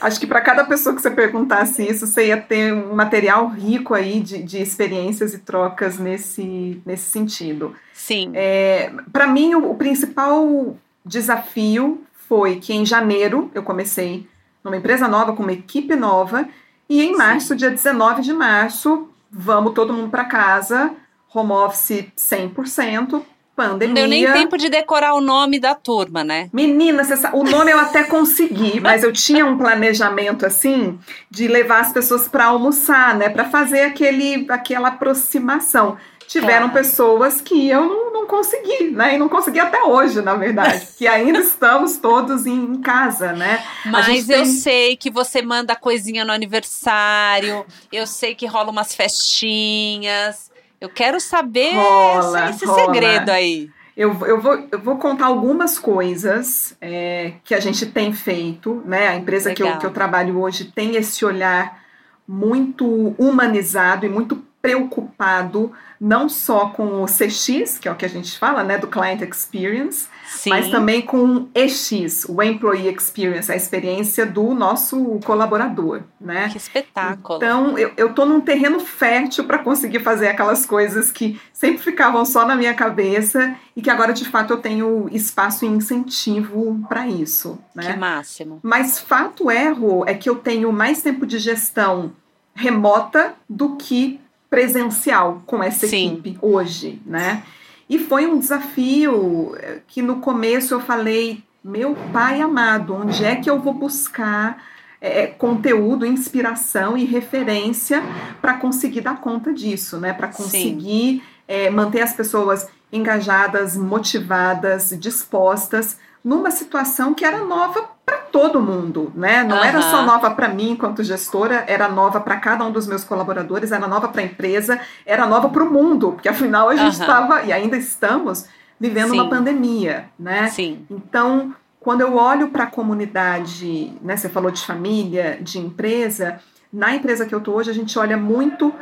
Acho 0.00 0.18
que 0.18 0.26
para 0.26 0.40
cada 0.40 0.64
pessoa 0.64 0.94
que 0.94 1.00
você 1.00 1.10
perguntasse 1.10 1.88
isso, 1.88 2.06
você 2.06 2.26
ia 2.26 2.36
ter 2.36 2.72
um 2.72 2.94
material 2.94 3.48
rico 3.48 3.94
aí 3.94 4.20
de, 4.20 4.42
de 4.42 4.60
experiências 4.60 5.32
e 5.32 5.38
trocas 5.38 5.98
nesse, 5.98 6.82
nesse 6.84 7.10
sentido. 7.10 7.74
Sim. 7.92 8.32
É, 8.34 8.92
para 9.12 9.26
mim, 9.26 9.54
o, 9.54 9.70
o 9.70 9.74
principal 9.76 10.76
desafio 11.04 12.04
foi 12.28 12.56
que 12.56 12.72
em 12.72 12.84
janeiro 12.84 13.50
eu 13.54 13.62
comecei 13.62 14.26
numa 14.62 14.76
empresa 14.76 15.08
nova, 15.08 15.32
com 15.34 15.42
uma 15.42 15.52
equipe 15.52 15.94
nova, 15.94 16.48
e 16.88 17.02
em 17.02 17.16
março, 17.16 17.48
Sim. 17.48 17.56
dia 17.56 17.70
19 17.70 18.22
de 18.22 18.32
março, 18.32 19.08
vamos 19.30 19.72
todo 19.72 19.92
mundo 19.92 20.10
para 20.10 20.24
casa, 20.24 20.92
home 21.32 21.52
office 21.52 22.06
100%, 22.16 23.22
pandemia. 23.54 23.88
Não 23.88 23.94
deu 23.94 24.08
nem 24.08 24.32
tempo 24.32 24.56
de 24.56 24.68
decorar 24.68 25.14
o 25.14 25.20
nome 25.20 25.58
da 25.58 25.74
turma, 25.74 26.24
né? 26.24 26.48
Menina, 26.52 27.04
sabe, 27.04 27.36
o 27.36 27.44
nome 27.44 27.70
eu 27.70 27.78
até 27.78 28.04
consegui, 28.04 28.80
mas 28.80 29.02
eu 29.02 29.12
tinha 29.12 29.46
um 29.46 29.56
planejamento 29.56 30.46
assim 30.46 30.98
de 31.30 31.48
levar 31.48 31.80
as 31.80 31.92
pessoas 31.92 32.28
para 32.28 32.46
almoçar, 32.46 33.16
né, 33.16 33.28
para 33.28 33.44
fazer 33.44 33.82
aquele 33.82 34.46
aquela 34.48 34.88
aproximação. 34.88 35.96
Tiveram 36.26 36.70
claro. 36.70 36.72
pessoas 36.72 37.42
que 37.42 37.68
eu 37.68 37.82
não, 37.82 38.12
não 38.12 38.26
consegui, 38.26 38.84
né? 38.90 39.16
E 39.16 39.18
não 39.18 39.28
consegui 39.28 39.60
até 39.60 39.82
hoje, 39.82 40.22
na 40.22 40.34
verdade, 40.34 40.88
que 40.96 41.06
ainda 41.06 41.40
estamos 41.40 41.98
todos 41.98 42.46
em, 42.46 42.80
casa, 42.80 43.32
né? 43.32 43.62
Mas 43.84 44.30
eu 44.30 44.38
tem... 44.38 44.46
sei 44.46 44.96
que 44.96 45.10
você 45.10 45.42
manda 45.42 45.76
coisinha 45.76 46.24
no 46.24 46.32
aniversário, 46.32 47.66
eu 47.92 48.06
sei 48.06 48.34
que 48.34 48.46
rola 48.46 48.70
umas 48.70 48.94
festinhas. 48.94 50.51
Eu 50.82 50.88
quero 50.88 51.20
saber 51.20 51.76
rola, 51.76 52.50
esse 52.50 52.64
rola. 52.64 52.80
segredo 52.80 53.30
aí. 53.30 53.70
Eu, 53.96 54.18
eu, 54.26 54.40
vou, 54.40 54.66
eu 54.72 54.80
vou 54.80 54.96
contar 54.96 55.26
algumas 55.26 55.78
coisas 55.78 56.76
é, 56.80 57.34
que 57.44 57.54
a 57.54 57.60
gente 57.60 57.86
tem 57.86 58.12
feito, 58.12 58.82
né? 58.84 59.06
A 59.06 59.14
empresa 59.14 59.54
que 59.54 59.62
eu, 59.62 59.78
que 59.78 59.86
eu 59.86 59.92
trabalho 59.92 60.40
hoje 60.40 60.64
tem 60.64 60.96
esse 60.96 61.24
olhar 61.24 61.80
muito 62.26 63.14
humanizado 63.16 64.04
e 64.04 64.08
muito 64.08 64.42
preocupado 64.62 65.72
não 66.00 66.28
só 66.28 66.68
com 66.68 67.02
o 67.02 67.06
CX, 67.06 67.78
que 67.78 67.88
é 67.88 67.92
o 67.92 67.94
que 67.96 68.04
a 68.04 68.08
gente 68.08 68.38
fala, 68.38 68.64
né, 68.64 68.78
do 68.78 68.86
Client 68.86 69.20
Experience, 69.20 70.08
Sim. 70.26 70.50
mas 70.50 70.68
também 70.68 71.02
com 71.02 71.24
o 71.24 71.48
EX, 71.54 72.24
o 72.28 72.42
Employee 72.42 72.92
Experience, 72.92 73.50
a 73.50 73.56
experiência 73.56 74.24
do 74.24 74.54
nosso 74.54 75.20
colaborador, 75.24 76.02
né? 76.20 76.48
Que 76.48 76.56
espetáculo! 76.56 77.36
Então, 77.36 77.78
eu, 77.78 77.92
eu 77.96 78.12
tô 78.14 78.24
num 78.24 78.40
terreno 78.40 78.80
fértil 78.80 79.44
para 79.44 79.58
conseguir 79.58 80.00
fazer 80.00 80.28
aquelas 80.28 80.64
coisas 80.64 81.12
que 81.12 81.40
sempre 81.52 81.82
ficavam 81.82 82.24
só 82.24 82.44
na 82.46 82.56
minha 82.56 82.74
cabeça 82.74 83.54
e 83.76 83.82
que 83.82 83.90
agora, 83.90 84.12
de 84.12 84.24
fato, 84.24 84.54
eu 84.54 84.58
tenho 84.58 85.08
espaço 85.12 85.64
e 85.64 85.68
incentivo 85.68 86.84
para 86.88 87.06
isso, 87.06 87.58
né? 87.74 87.92
Que 87.92 87.98
máximo! 87.98 88.58
Mas 88.62 88.98
fato 88.98 89.50
erro 89.50 90.04
é 90.06 90.14
que 90.14 90.28
eu 90.28 90.36
tenho 90.36 90.72
mais 90.72 91.02
tempo 91.02 91.26
de 91.26 91.38
gestão 91.38 92.12
remota 92.54 93.34
do 93.48 93.76
que 93.76 94.20
presencial 94.52 95.42
com 95.46 95.62
essa 95.62 95.86
Sim. 95.86 96.08
equipe 96.08 96.38
hoje, 96.42 97.00
né? 97.06 97.42
E 97.88 97.98
foi 97.98 98.26
um 98.26 98.38
desafio 98.38 99.56
eh, 99.58 99.78
que 99.88 100.02
no 100.02 100.16
começo 100.16 100.74
eu 100.74 100.80
falei, 100.80 101.42
meu 101.64 101.96
pai 102.12 102.42
amado, 102.42 102.94
onde 102.94 103.24
é 103.24 103.36
que 103.36 103.48
eu 103.48 103.58
vou 103.58 103.72
buscar 103.72 104.62
é, 105.00 105.26
conteúdo, 105.26 106.04
inspiração 106.04 106.98
e 106.98 107.06
referência 107.06 108.02
para 108.42 108.58
conseguir 108.58 109.00
dar 109.00 109.22
conta 109.22 109.54
disso, 109.54 109.98
né? 109.98 110.12
Para 110.12 110.28
conseguir 110.28 111.22
é, 111.48 111.70
manter 111.70 112.02
as 112.02 112.12
pessoas 112.12 112.68
engajadas, 112.92 113.74
motivadas, 113.74 114.94
dispostas 115.00 115.96
numa 116.24 116.50
situação 116.50 117.14
que 117.14 117.24
era 117.24 117.38
nova 117.44 117.90
para 118.04 118.18
todo 118.18 118.60
mundo, 118.60 119.12
né? 119.14 119.42
Não 119.42 119.56
uhum. 119.56 119.64
era 119.64 119.82
só 119.82 120.02
nova 120.02 120.30
para 120.30 120.48
mim 120.48 120.70
enquanto 120.70 121.02
gestora, 121.02 121.64
era 121.66 121.88
nova 121.88 122.20
para 122.20 122.36
cada 122.36 122.64
um 122.64 122.70
dos 122.70 122.86
meus 122.86 123.04
colaboradores, 123.04 123.72
era 123.72 123.88
nova 123.88 124.08
para 124.08 124.22
a 124.22 124.24
empresa, 124.24 124.80
era 125.04 125.26
nova 125.26 125.48
para 125.48 125.62
o 125.62 125.70
mundo, 125.70 126.12
porque 126.12 126.28
afinal 126.28 126.68
a 126.68 126.76
gente 126.76 126.92
estava 126.92 127.40
uhum. 127.40 127.46
e 127.46 127.52
ainda 127.52 127.76
estamos 127.76 128.46
vivendo 128.78 129.10
Sim. 129.10 129.20
uma 129.20 129.28
pandemia, 129.28 130.06
né? 130.18 130.48
Sim. 130.48 130.86
Então, 130.90 131.54
quando 131.78 132.00
eu 132.00 132.16
olho 132.16 132.48
para 132.48 132.64
a 132.64 132.68
comunidade, 132.68 133.92
né? 134.02 134.16
Você 134.16 134.28
falou 134.28 134.50
de 134.50 134.64
família, 134.64 135.38
de 135.40 135.58
empresa, 135.58 136.40
na 136.72 136.94
empresa 136.94 137.26
que 137.26 137.34
eu 137.34 137.38
estou 137.38 137.56
hoje 137.56 137.70
a 137.70 137.74
gente 137.74 137.98
olha 137.98 138.16
muito 138.16 138.72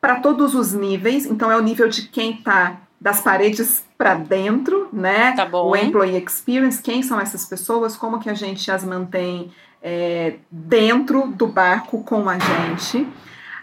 para 0.00 0.20
todos 0.20 0.54
os 0.54 0.72
níveis. 0.72 1.26
Então 1.26 1.52
é 1.52 1.56
o 1.56 1.62
nível 1.62 1.88
de 1.88 2.02
quem 2.08 2.32
está 2.32 2.80
das 3.00 3.20
paredes 3.20 3.84
para 3.96 4.14
dentro, 4.14 4.88
né? 4.92 5.32
Tá 5.32 5.46
bom. 5.46 5.70
O 5.70 5.76
employee 5.76 6.22
experience, 6.22 6.82
quem 6.82 7.02
são 7.02 7.20
essas 7.20 7.44
pessoas, 7.44 7.96
como 7.96 8.18
que 8.18 8.28
a 8.28 8.34
gente 8.34 8.70
as 8.70 8.84
mantém 8.84 9.52
é, 9.82 10.36
dentro 10.50 11.28
do 11.28 11.46
barco 11.46 12.02
com 12.02 12.28
a 12.28 12.38
gente. 12.38 13.06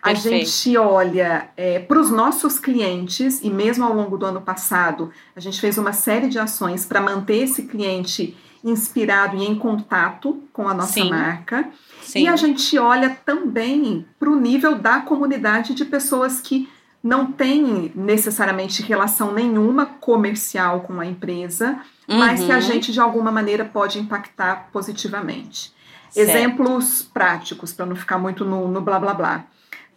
A 0.02 0.10
Perfeito. 0.10 0.46
gente 0.46 0.78
olha 0.78 1.50
é, 1.58 1.80
para 1.80 2.00
os 2.00 2.12
nossos 2.12 2.60
clientes, 2.60 3.42
e 3.42 3.50
mesmo 3.50 3.84
ao 3.84 3.94
longo 3.94 4.18
do 4.18 4.26
ano 4.26 4.40
passado, 4.40 5.12
a 5.36 5.40
gente 5.40 5.60
fez 5.60 5.78
uma 5.78 5.94
série 5.94 6.28
de 6.28 6.38
ações 6.38 6.86
para 6.86 7.02
manter 7.02 7.38
esse 7.38 7.64
cliente 7.64 8.38
inspirado 8.64 9.36
e 9.36 9.46
em 9.46 9.56
contato 9.56 10.44
com 10.54 10.68
a 10.68 10.74
nossa 10.74 10.94
Sim. 10.94 11.10
marca. 11.10 11.70
Sim. 12.02 12.24
E 12.24 12.28
a 12.28 12.36
gente 12.36 12.78
olha 12.78 13.18
também 13.26 14.06
para 14.20 14.30
o 14.30 14.36
nível 14.36 14.76
da 14.76 15.00
comunidade 15.00 15.74
de 15.74 15.86
pessoas 15.86 16.40
que 16.40 16.70
não 17.06 17.32
tem 17.32 17.92
necessariamente 17.94 18.82
relação 18.82 19.32
nenhuma 19.32 19.86
comercial 19.86 20.82
com 20.82 21.00
a 21.00 21.06
empresa, 21.06 21.80
uhum. 22.10 22.18
mas 22.18 22.44
que 22.44 22.52
a 22.52 22.56
uhum. 22.56 22.62
gente 22.62 22.92
de 22.92 23.00
alguma 23.00 23.32
maneira 23.32 23.64
pode 23.64 24.00
impactar 24.00 24.70
positivamente. 24.74 25.72
Certo. 26.10 26.28
Exemplos 26.28 27.04
práticos, 27.04 27.72
para 27.72 27.86
não 27.86 27.96
ficar 27.96 28.18
muito 28.18 28.44
no, 28.44 28.68
no, 28.68 28.82
blá 28.82 29.00
blá 29.00 29.14
blá. 29.14 29.46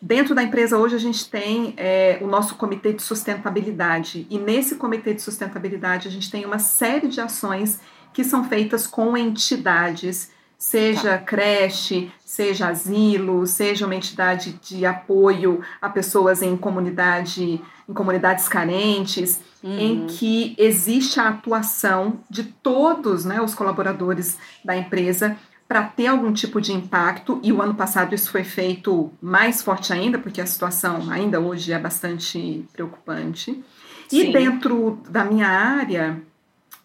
Dentro 0.02 0.34
da 0.34 0.42
empresa 0.42 0.76
hoje 0.76 0.96
a 0.96 0.98
gente 0.98 1.30
tem 1.30 1.72
é, 1.78 2.18
o 2.20 2.26
nosso 2.26 2.56
comitê 2.56 2.92
de 2.92 3.00
sustentabilidade 3.00 4.26
e 4.28 4.38
nesse 4.38 4.74
comitê 4.74 5.14
de 5.14 5.22
sustentabilidade 5.22 6.08
a 6.08 6.10
gente 6.10 6.30
tem 6.30 6.44
uma 6.44 6.58
série 6.58 7.08
de 7.08 7.22
ações 7.22 7.80
que 8.12 8.22
são 8.22 8.44
feitas 8.44 8.86
com 8.86 9.16
entidades 9.16 10.30
seja 10.58 11.16
tá. 11.16 11.18
creche, 11.18 12.10
seja 12.24 12.68
asilo, 12.68 13.46
seja 13.46 13.86
uma 13.86 13.94
entidade 13.94 14.58
de 14.60 14.84
apoio 14.84 15.62
a 15.80 15.88
pessoas 15.88 16.42
em 16.42 16.56
comunidade, 16.56 17.62
em 17.88 17.92
comunidades 17.94 18.48
carentes, 18.48 19.40
uhum. 19.62 19.78
em 19.78 20.06
que 20.06 20.56
existe 20.58 21.20
a 21.20 21.28
atuação 21.28 22.20
de 22.28 22.42
todos, 22.42 23.24
né, 23.24 23.40
os 23.40 23.54
colaboradores 23.54 24.36
da 24.64 24.76
empresa 24.76 25.36
para 25.68 25.84
ter 25.84 26.06
algum 26.06 26.32
tipo 26.32 26.60
de 26.62 26.72
impacto, 26.72 27.38
e 27.42 27.52
o 27.52 27.60
ano 27.60 27.74
passado 27.74 28.14
isso 28.14 28.30
foi 28.30 28.42
feito 28.42 29.12
mais 29.20 29.62
forte 29.62 29.92
ainda, 29.92 30.18
porque 30.18 30.40
a 30.40 30.46
situação 30.46 31.10
ainda 31.10 31.38
hoje 31.38 31.72
é 31.72 31.78
bastante 31.78 32.64
preocupante. 32.72 33.62
Sim. 34.08 34.30
E 34.30 34.32
dentro 34.32 34.98
da 35.10 35.24
minha 35.24 35.46
área, 35.46 36.22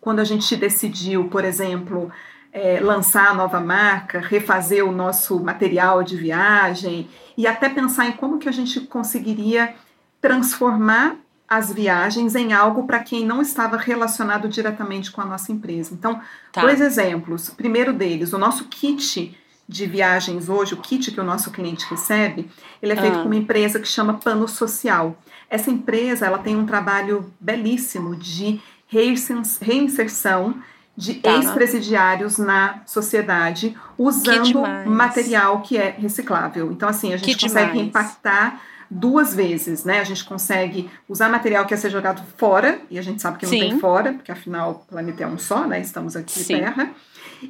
quando 0.01 0.19
a 0.19 0.25
gente 0.25 0.53
decidiu, 0.57 1.29
por 1.29 1.45
exemplo, 1.45 2.11
é, 2.53 2.79
lançar 2.79 3.31
a 3.31 3.33
nova 3.33 3.59
marca, 3.59 4.19
refazer 4.19 4.87
o 4.87 4.91
nosso 4.91 5.39
material 5.39 6.03
de 6.03 6.15
viagem 6.15 7.09
e 7.35 7.47
até 7.47 7.67
pensar 7.67 8.05
em 8.05 8.11
como 8.11 8.37
que 8.37 8.47
a 8.47 8.51
gente 8.51 8.79
conseguiria 8.81 9.73
transformar 10.21 11.15
as 11.49 11.73
viagens 11.73 12.35
em 12.35 12.53
algo 12.53 12.85
para 12.85 12.99
quem 12.99 13.25
não 13.25 13.41
estava 13.41 13.75
relacionado 13.75 14.47
diretamente 14.47 15.11
com 15.11 15.19
a 15.19 15.25
nossa 15.25 15.51
empresa. 15.51 15.93
Então, 15.93 16.21
tá. 16.51 16.61
dois 16.61 16.79
exemplos. 16.79 17.49
O 17.49 17.55
primeiro 17.55 17.91
deles, 17.91 18.33
o 18.33 18.37
nosso 18.37 18.65
kit 18.65 19.35
de 19.67 19.85
viagens 19.85 20.47
hoje, 20.47 20.75
o 20.75 20.77
kit 20.77 21.11
que 21.11 21.19
o 21.19 21.23
nosso 21.23 21.51
cliente 21.51 21.85
recebe, 21.89 22.49
ele 22.81 22.93
é 22.93 22.95
feito 22.95 23.17
ah. 23.17 23.21
com 23.21 23.25
uma 23.25 23.35
empresa 23.35 23.79
que 23.79 23.87
chama 23.87 24.15
Pano 24.15 24.47
Social. 24.47 25.17
Essa 25.49 25.71
empresa, 25.71 26.25
ela 26.25 26.37
tem 26.37 26.55
um 26.55 26.65
trabalho 26.65 27.33
belíssimo 27.39 28.15
de 28.15 28.61
reinserção 28.87 30.55
de 30.95 31.15
tá. 31.15 31.31
ex-presidiários 31.35 32.37
na 32.37 32.81
sociedade 32.85 33.75
usando 33.97 34.61
material 34.85 35.61
que 35.61 35.77
é 35.77 35.95
reciclável. 35.97 36.71
Então, 36.71 36.87
assim, 36.87 37.13
a 37.13 37.17
gente 37.17 37.35
que 37.35 37.47
consegue 37.47 37.71
demais. 37.71 37.87
impactar 37.87 38.61
duas 38.89 39.33
vezes, 39.33 39.83
né? 39.83 39.99
A 39.99 40.03
gente 40.03 40.23
consegue 40.23 40.89
usar 41.09 41.29
material 41.29 41.65
que 41.65 41.73
ia 41.73 41.77
ser 41.77 41.89
jogado 41.89 42.23
fora, 42.37 42.79
e 42.91 42.99
a 42.99 43.01
gente 43.01 43.21
sabe 43.21 43.39
que 43.39 43.45
não 43.45 43.51
Sim. 43.51 43.59
tem 43.59 43.79
fora, 43.79 44.13
porque 44.13 44.31
afinal 44.31 44.71
o 44.71 44.75
planeta 44.75 45.23
é 45.23 45.27
um 45.27 45.37
só, 45.37 45.65
né? 45.65 45.81
Estamos 45.81 46.15
aqui 46.15 46.39
Sim. 46.39 46.59
Terra. 46.59 46.91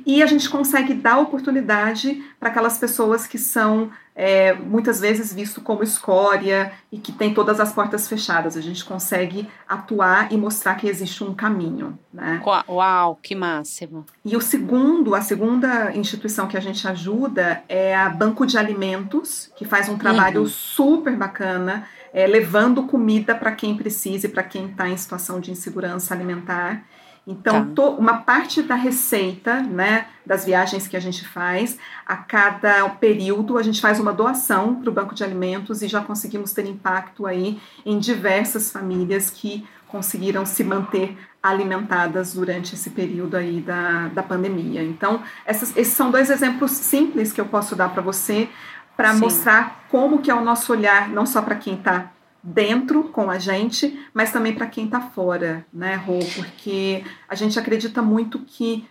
E 0.05 0.23
a 0.23 0.25
gente 0.25 0.49
consegue 0.49 0.93
dar 0.93 1.19
oportunidade 1.19 2.23
para 2.39 2.49
aquelas 2.49 2.77
pessoas 2.77 3.27
que 3.27 3.37
são 3.37 3.91
é, 4.15 4.53
muitas 4.53 4.99
vezes 4.99 5.33
visto 5.33 5.61
como 5.61 5.83
escória 5.83 6.71
e 6.91 6.97
que 6.97 7.11
tem 7.11 7.33
todas 7.33 7.59
as 7.59 7.73
portas 7.73 8.07
fechadas. 8.07 8.55
A 8.55 8.61
gente 8.61 8.85
consegue 8.85 9.47
atuar 9.67 10.31
e 10.31 10.37
mostrar 10.37 10.75
que 10.75 10.87
existe 10.87 11.23
um 11.23 11.33
caminho. 11.33 11.97
Né? 12.13 12.41
Uau, 12.67 13.19
que 13.21 13.33
máximo! 13.33 14.05
E 14.23 14.35
o 14.35 14.41
segundo, 14.41 15.15
a 15.15 15.21
segunda 15.21 15.95
instituição 15.95 16.47
que 16.47 16.57
a 16.57 16.61
gente 16.61 16.87
ajuda 16.87 17.63
é 17.67 17.95
a 17.95 18.09
Banco 18.09 18.45
de 18.45 18.57
Alimentos, 18.57 19.51
que 19.55 19.65
faz 19.65 19.89
um 19.89 19.97
trabalho 19.97 20.41
uhum. 20.41 20.47
super 20.47 21.15
bacana, 21.15 21.87
é, 22.13 22.27
levando 22.27 22.83
comida 22.83 23.33
para 23.33 23.51
quem 23.51 23.75
precisa 23.75 24.27
e 24.27 24.29
para 24.29 24.43
quem 24.43 24.67
está 24.67 24.87
em 24.87 24.95
situação 24.95 25.39
de 25.39 25.51
insegurança 25.51 26.13
alimentar. 26.13 26.83
Então, 27.25 27.67
tá. 27.67 27.71
to, 27.73 27.83
uma 27.91 28.17
parte 28.17 28.61
da 28.61 28.75
receita, 28.75 29.61
né, 29.61 30.07
das 30.25 30.43
viagens 30.43 30.87
que 30.87 30.97
a 30.97 30.99
gente 30.99 31.25
faz, 31.25 31.77
a 32.05 32.17
cada 32.17 32.89
período 32.89 33.57
a 33.57 33.63
gente 33.63 33.79
faz 33.79 33.99
uma 33.99 34.11
doação 34.11 34.75
para 34.75 34.89
o 34.89 34.93
banco 34.93 35.15
de 35.15 35.23
alimentos 35.23 35.81
e 35.81 35.87
já 35.87 36.01
conseguimos 36.01 36.51
ter 36.51 36.65
impacto 36.65 37.25
aí 37.25 37.61
em 37.85 37.97
diversas 37.97 38.71
famílias 38.71 39.29
que 39.29 39.65
conseguiram 39.87 40.45
se 40.45 40.63
manter 40.63 41.17
alimentadas 41.41 42.33
durante 42.33 42.73
esse 42.73 42.89
período 42.89 43.37
aí 43.37 43.61
da, 43.61 44.07
da 44.07 44.23
pandemia. 44.23 44.83
Então, 44.83 45.21
essas, 45.45 45.75
esses 45.77 45.93
são 45.93 46.09
dois 46.09 46.29
exemplos 46.29 46.71
simples 46.71 47.31
que 47.31 47.39
eu 47.39 47.45
posso 47.45 47.75
dar 47.75 47.89
para 47.89 48.01
você 48.01 48.49
para 48.97 49.13
mostrar 49.13 49.85
como 49.89 50.19
que 50.19 50.29
é 50.29 50.35
o 50.35 50.43
nosso 50.43 50.71
olhar, 50.71 51.09
não 51.09 51.25
só 51.25 51.41
para 51.41 51.55
quem 51.55 51.75
está 51.75 52.11
dentro 52.43 53.05
com 53.05 53.29
a 53.29 53.39
gente, 53.39 53.97
mas 54.13 54.31
também 54.31 54.53
para 54.53 54.67
quem 54.67 54.85
está 54.85 54.99
fora, 54.99 55.65
né, 55.73 55.95
Rô? 55.95 56.19
Porque 56.35 57.03
a 57.29 57.35
gente 57.35 57.57
acredita 57.57 58.01
muito 58.01 58.39
que 58.39 58.85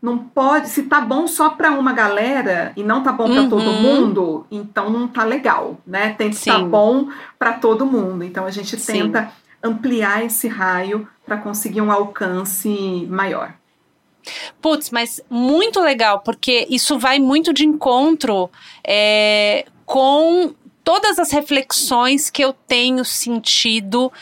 não 0.00 0.18
pode, 0.18 0.68
se 0.68 0.82
tá 0.82 1.00
bom 1.00 1.26
só 1.26 1.50
para 1.50 1.70
uma 1.70 1.92
galera 1.92 2.72
e 2.76 2.82
não 2.82 3.02
tá 3.02 3.12
bom 3.12 3.30
para 3.30 3.42
uhum. 3.42 3.48
todo 3.48 3.72
mundo, 3.72 4.46
então 4.50 4.90
não 4.90 5.06
tá 5.06 5.24
legal, 5.24 5.78
né? 5.86 6.12
Tem 6.18 6.28
que 6.28 6.36
estar 6.36 6.58
tá 6.58 6.64
bom 6.64 7.08
para 7.38 7.52
todo 7.54 7.86
mundo. 7.86 8.24
Então 8.24 8.44
a 8.44 8.50
gente 8.50 8.76
tenta 8.76 9.22
Sim. 9.22 9.30
ampliar 9.62 10.24
esse 10.24 10.48
raio 10.48 11.08
para 11.24 11.36
conseguir 11.36 11.80
um 11.80 11.90
alcance 11.90 13.06
maior. 13.08 13.54
Putz, 14.60 14.90
mas 14.90 15.20
muito 15.30 15.80
legal, 15.80 16.20
porque 16.20 16.66
isso 16.68 16.98
vai 16.98 17.18
muito 17.18 17.52
de 17.52 17.64
encontro 17.64 18.50
é, 18.84 19.64
com 19.86 20.52
todas 20.84 21.18
as 21.18 21.30
reflexões 21.30 22.30
que 22.30 22.42
eu 22.42 22.52
tenho 22.52 23.04
sentido 23.04 24.12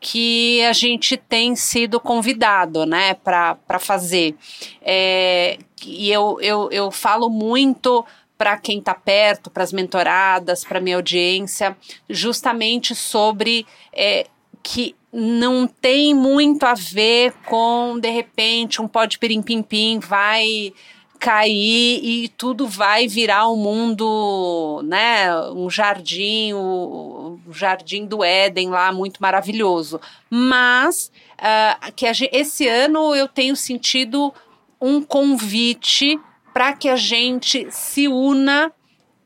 que 0.00 0.62
a 0.64 0.72
gente 0.72 1.16
tem 1.16 1.54
sido 1.54 2.00
convidado, 2.00 2.86
né, 2.86 3.14
para 3.14 3.78
fazer. 3.78 4.34
É, 4.80 5.58
e 5.84 6.10
eu, 6.10 6.38
eu, 6.40 6.70
eu 6.70 6.90
falo 6.90 7.28
muito 7.28 8.04
para 8.38 8.56
quem 8.56 8.78
está 8.78 8.94
perto, 8.94 9.50
para 9.50 9.62
as 9.62 9.72
mentoradas, 9.72 10.64
para 10.64 10.80
minha 10.80 10.96
audiência, 10.96 11.76
justamente 12.08 12.94
sobre 12.94 13.66
é, 13.92 14.26
que 14.62 14.96
não 15.12 15.66
tem 15.66 16.14
muito 16.14 16.64
a 16.64 16.72
ver 16.72 17.34
com, 17.46 17.98
de 17.98 18.08
repente, 18.08 18.80
um 18.80 18.88
pó 18.88 19.04
de 19.04 19.18
pirim-pim-pim 19.18 19.98
vai 19.98 20.72
cair 21.20 22.00
e 22.02 22.28
tudo 22.28 22.66
vai 22.66 23.06
virar 23.06 23.46
um 23.48 23.56
mundo, 23.56 24.80
né, 24.84 25.38
um 25.50 25.68
jardim, 25.68 26.54
o, 26.54 27.38
o 27.46 27.52
jardim 27.52 28.06
do 28.06 28.24
Éden 28.24 28.70
lá, 28.70 28.90
muito 28.90 29.20
maravilhoso. 29.20 30.00
Mas 30.30 31.12
uh, 31.34 31.92
que 31.92 32.06
a, 32.06 32.12
esse 32.32 32.66
ano 32.66 33.14
eu 33.14 33.28
tenho 33.28 33.54
sentido 33.54 34.32
um 34.80 35.02
convite 35.02 36.18
para 36.54 36.72
que 36.72 36.88
a 36.88 36.96
gente 36.96 37.68
se 37.70 38.08
una 38.08 38.72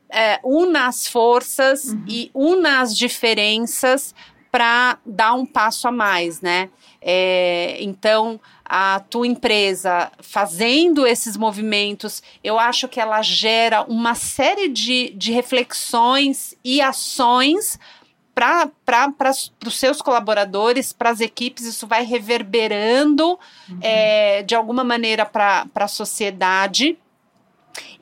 é, 0.09 0.39
una 0.43 0.87
as 0.87 1.07
forças 1.07 1.85
uhum. 1.85 2.05
e 2.07 2.29
una 2.33 2.81
as 2.81 2.95
diferenças 2.95 4.13
para 4.51 4.97
dar 5.05 5.33
um 5.33 5.45
passo 5.45 5.87
a 5.87 5.91
mais, 5.91 6.39
né? 6.39 6.69
É, 7.01 7.77
então, 7.81 8.39
a 8.65 8.99
tua 8.99 9.27
empresa 9.27 10.11
fazendo 10.19 11.05
esses 11.05 11.37
movimentos, 11.37 12.23
eu 12.43 12.59
acho 12.59 12.87
que 12.87 12.99
ela 12.99 13.21
gera 13.21 13.83
uma 13.83 14.15
série 14.15 14.67
de, 14.67 15.11
de 15.11 15.31
reflexões 15.31 16.55
e 16.63 16.81
ações 16.81 17.79
para 18.33 18.69
os 19.65 19.79
seus 19.79 20.01
colaboradores, 20.01 20.91
para 20.91 21.09
as 21.09 21.21
equipes, 21.21 21.63
isso 21.65 21.87
vai 21.87 22.03
reverberando 22.03 23.39
uhum. 23.69 23.79
é, 23.81 24.43
de 24.43 24.53
alguma 24.53 24.83
maneira 24.83 25.25
para 25.25 25.65
a 25.73 25.87
sociedade 25.87 26.97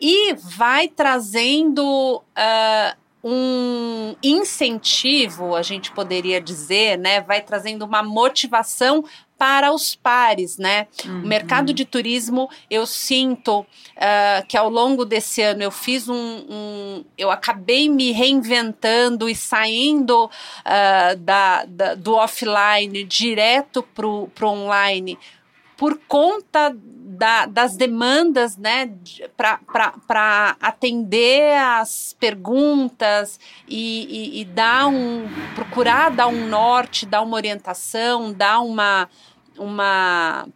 e 0.02 0.34
vai 0.34 0.88
trazendo 0.88 2.18
uh, 2.18 3.03
um 3.24 4.16
incentivo, 4.22 5.56
a 5.56 5.62
gente 5.62 5.92
poderia 5.92 6.42
dizer, 6.42 6.98
né? 6.98 7.22
Vai 7.22 7.42
trazendo 7.42 7.86
uma 7.86 8.04
motivação 8.04 9.06
para 9.38 9.74
os 9.74 9.96
pares, 9.96 10.58
né? 10.58 10.88
Uhum. 11.06 11.24
O 11.24 11.28
mercado 11.28 11.74
de 11.74 11.86
turismo, 11.86 12.50
eu 12.70 12.86
sinto 12.86 13.62
uh, 13.62 14.46
que 14.48 14.58
ao 14.58 14.70
longo 14.70 15.06
desse 15.06 15.42
ano 15.42 15.64
eu 15.64 15.72
fiz 15.72 16.08
um, 16.10 16.16
um 16.16 17.06
eu 17.18 17.32
acabei 17.32 17.90
me 17.90 18.12
reinventando 18.12 19.30
e 19.30 19.36
saindo 19.36 20.26
uh, 20.26 21.18
da, 21.18 21.66
da, 21.66 21.96
do 21.96 22.14
offline 22.16 23.04
direto 23.04 23.84
para 23.84 24.06
o 24.06 24.30
online 24.44 25.18
por 25.84 26.00
conta 26.08 26.74
da, 26.74 27.46
das 27.46 27.76
demandas, 27.76 28.56
né, 28.56 28.90
para 29.36 30.56
atender 30.62 31.58
as 31.58 32.16
perguntas 32.18 33.38
e, 33.68 34.38
e, 34.38 34.40
e, 34.40 34.46
dar 34.46 34.88
um, 34.88 35.28
procurar 35.54 36.10
dar 36.10 36.28
um 36.28 36.48
norte, 36.48 37.06
dar 37.06 37.22
uma 37.22 37.36
orientação, 37.36 38.32
dar 38.32 38.62
uma, 38.62 39.10
uma, 39.58 40.48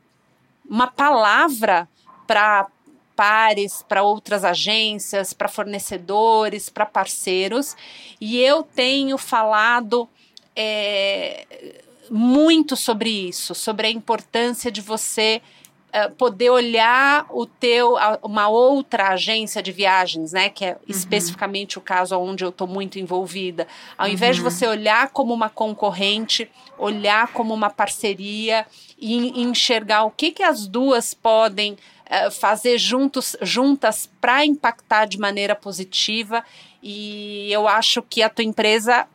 uma 0.65 0.87
palavra 0.87 1.89
para 2.25 2.67
pares, 3.13 3.83
para 3.85 4.03
outras 4.03 4.45
agências, 4.45 5.33
para 5.33 5.49
fornecedores, 5.49 6.69
para 6.69 6.85
parceiros. 6.85 7.75
E 8.21 8.39
eu 8.39 8.63
tenho 8.63 9.17
falado 9.17 10.07
é, 10.55 11.83
muito 12.09 12.75
sobre 12.75 13.09
isso, 13.09 13.53
sobre 13.55 13.87
a 13.87 13.91
importância 13.91 14.71
de 14.71 14.81
você 14.81 15.41
uh, 15.89 16.11
poder 16.15 16.49
olhar 16.49 17.25
o 17.29 17.45
teu 17.45 17.97
a, 17.97 18.19
uma 18.23 18.47
outra 18.47 19.09
agência 19.09 19.61
de 19.61 19.71
viagens, 19.71 20.31
né, 20.31 20.49
que 20.49 20.65
é 20.65 20.71
uhum. 20.71 20.77
especificamente 20.87 21.77
o 21.77 21.81
caso 21.81 22.17
onde 22.17 22.43
eu 22.43 22.49
estou 22.49 22.67
muito 22.67 22.99
envolvida. 22.99 23.67
Ao 23.97 24.07
invés 24.07 24.37
uhum. 24.37 24.43
de 24.43 24.49
você 24.49 24.67
olhar 24.67 25.09
como 25.09 25.33
uma 25.33 25.49
concorrente, 25.49 26.49
olhar 26.77 27.27
como 27.33 27.53
uma 27.53 27.69
parceria 27.69 28.65
e, 28.97 29.39
e 29.39 29.43
enxergar 29.43 30.03
o 30.03 30.11
que 30.11 30.31
que 30.31 30.43
as 30.43 30.67
duas 30.67 31.13
podem 31.13 31.73
uh, 31.73 32.31
fazer 32.31 32.77
juntos, 32.77 33.35
juntas 33.41 34.09
para 34.19 34.45
impactar 34.45 35.05
de 35.05 35.19
maneira 35.19 35.55
positiva. 35.55 36.43
E 36.81 37.51
eu 37.51 37.67
acho 37.67 38.01
que 38.01 38.21
a 38.21 38.29
tua 38.29 38.45
empresa 38.45 39.07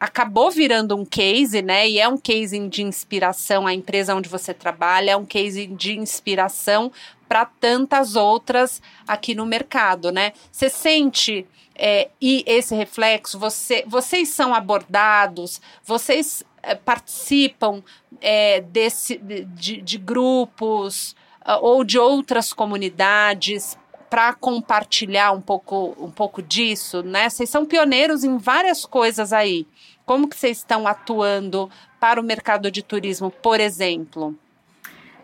acabou 0.00 0.50
virando 0.50 0.96
um 0.96 1.04
case, 1.04 1.60
né? 1.60 1.86
E 1.86 2.00
é 2.00 2.08
um 2.08 2.16
case 2.16 2.58
de 2.68 2.82
inspiração, 2.82 3.66
a 3.66 3.74
empresa 3.74 4.14
onde 4.14 4.30
você 4.30 4.54
trabalha 4.54 5.10
é 5.10 5.16
um 5.16 5.26
case 5.26 5.66
de 5.66 5.98
inspiração 5.98 6.90
para 7.28 7.44
tantas 7.44 8.16
outras 8.16 8.80
aqui 9.06 9.34
no 9.34 9.44
mercado, 9.44 10.10
né? 10.10 10.32
Você 10.50 10.70
sente 10.70 11.46
é, 11.76 12.08
e 12.20 12.42
esse 12.46 12.74
reflexo, 12.74 13.38
você, 13.38 13.84
vocês 13.86 14.30
são 14.30 14.54
abordados, 14.54 15.60
vocês 15.84 16.42
é, 16.62 16.74
participam 16.74 17.82
é, 18.20 18.60
desse, 18.60 19.18
de, 19.18 19.80
de 19.80 19.98
grupos 19.98 21.14
uh, 21.46 21.58
ou 21.62 21.84
de 21.84 21.98
outras 21.98 22.52
comunidades 22.52 23.78
para 24.10 24.34
compartilhar 24.34 25.30
um 25.30 25.40
pouco, 25.40 25.96
um 25.98 26.10
pouco 26.10 26.42
disso, 26.42 27.00
né? 27.02 27.28
Vocês 27.28 27.48
são 27.48 27.64
pioneiros 27.64 28.24
em 28.24 28.36
várias 28.38 28.84
coisas 28.84 29.32
aí. 29.32 29.68
Como 30.10 30.26
que 30.26 30.36
vocês 30.36 30.56
estão 30.56 30.88
atuando 30.88 31.70
para 32.00 32.20
o 32.20 32.24
mercado 32.24 32.68
de 32.68 32.82
turismo, 32.82 33.30
por 33.30 33.60
exemplo? 33.60 34.34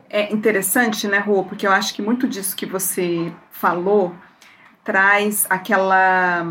É 0.09 0.33
interessante, 0.33 1.09
né, 1.09 1.19
Rô? 1.19 1.43
Porque 1.43 1.67
eu 1.67 1.73
acho 1.73 1.93
que 1.93 2.01
muito 2.01 2.29
disso 2.29 2.55
que 2.55 2.65
você 2.65 3.33
falou 3.51 4.15
traz 4.85 5.45
aquela 5.51 6.47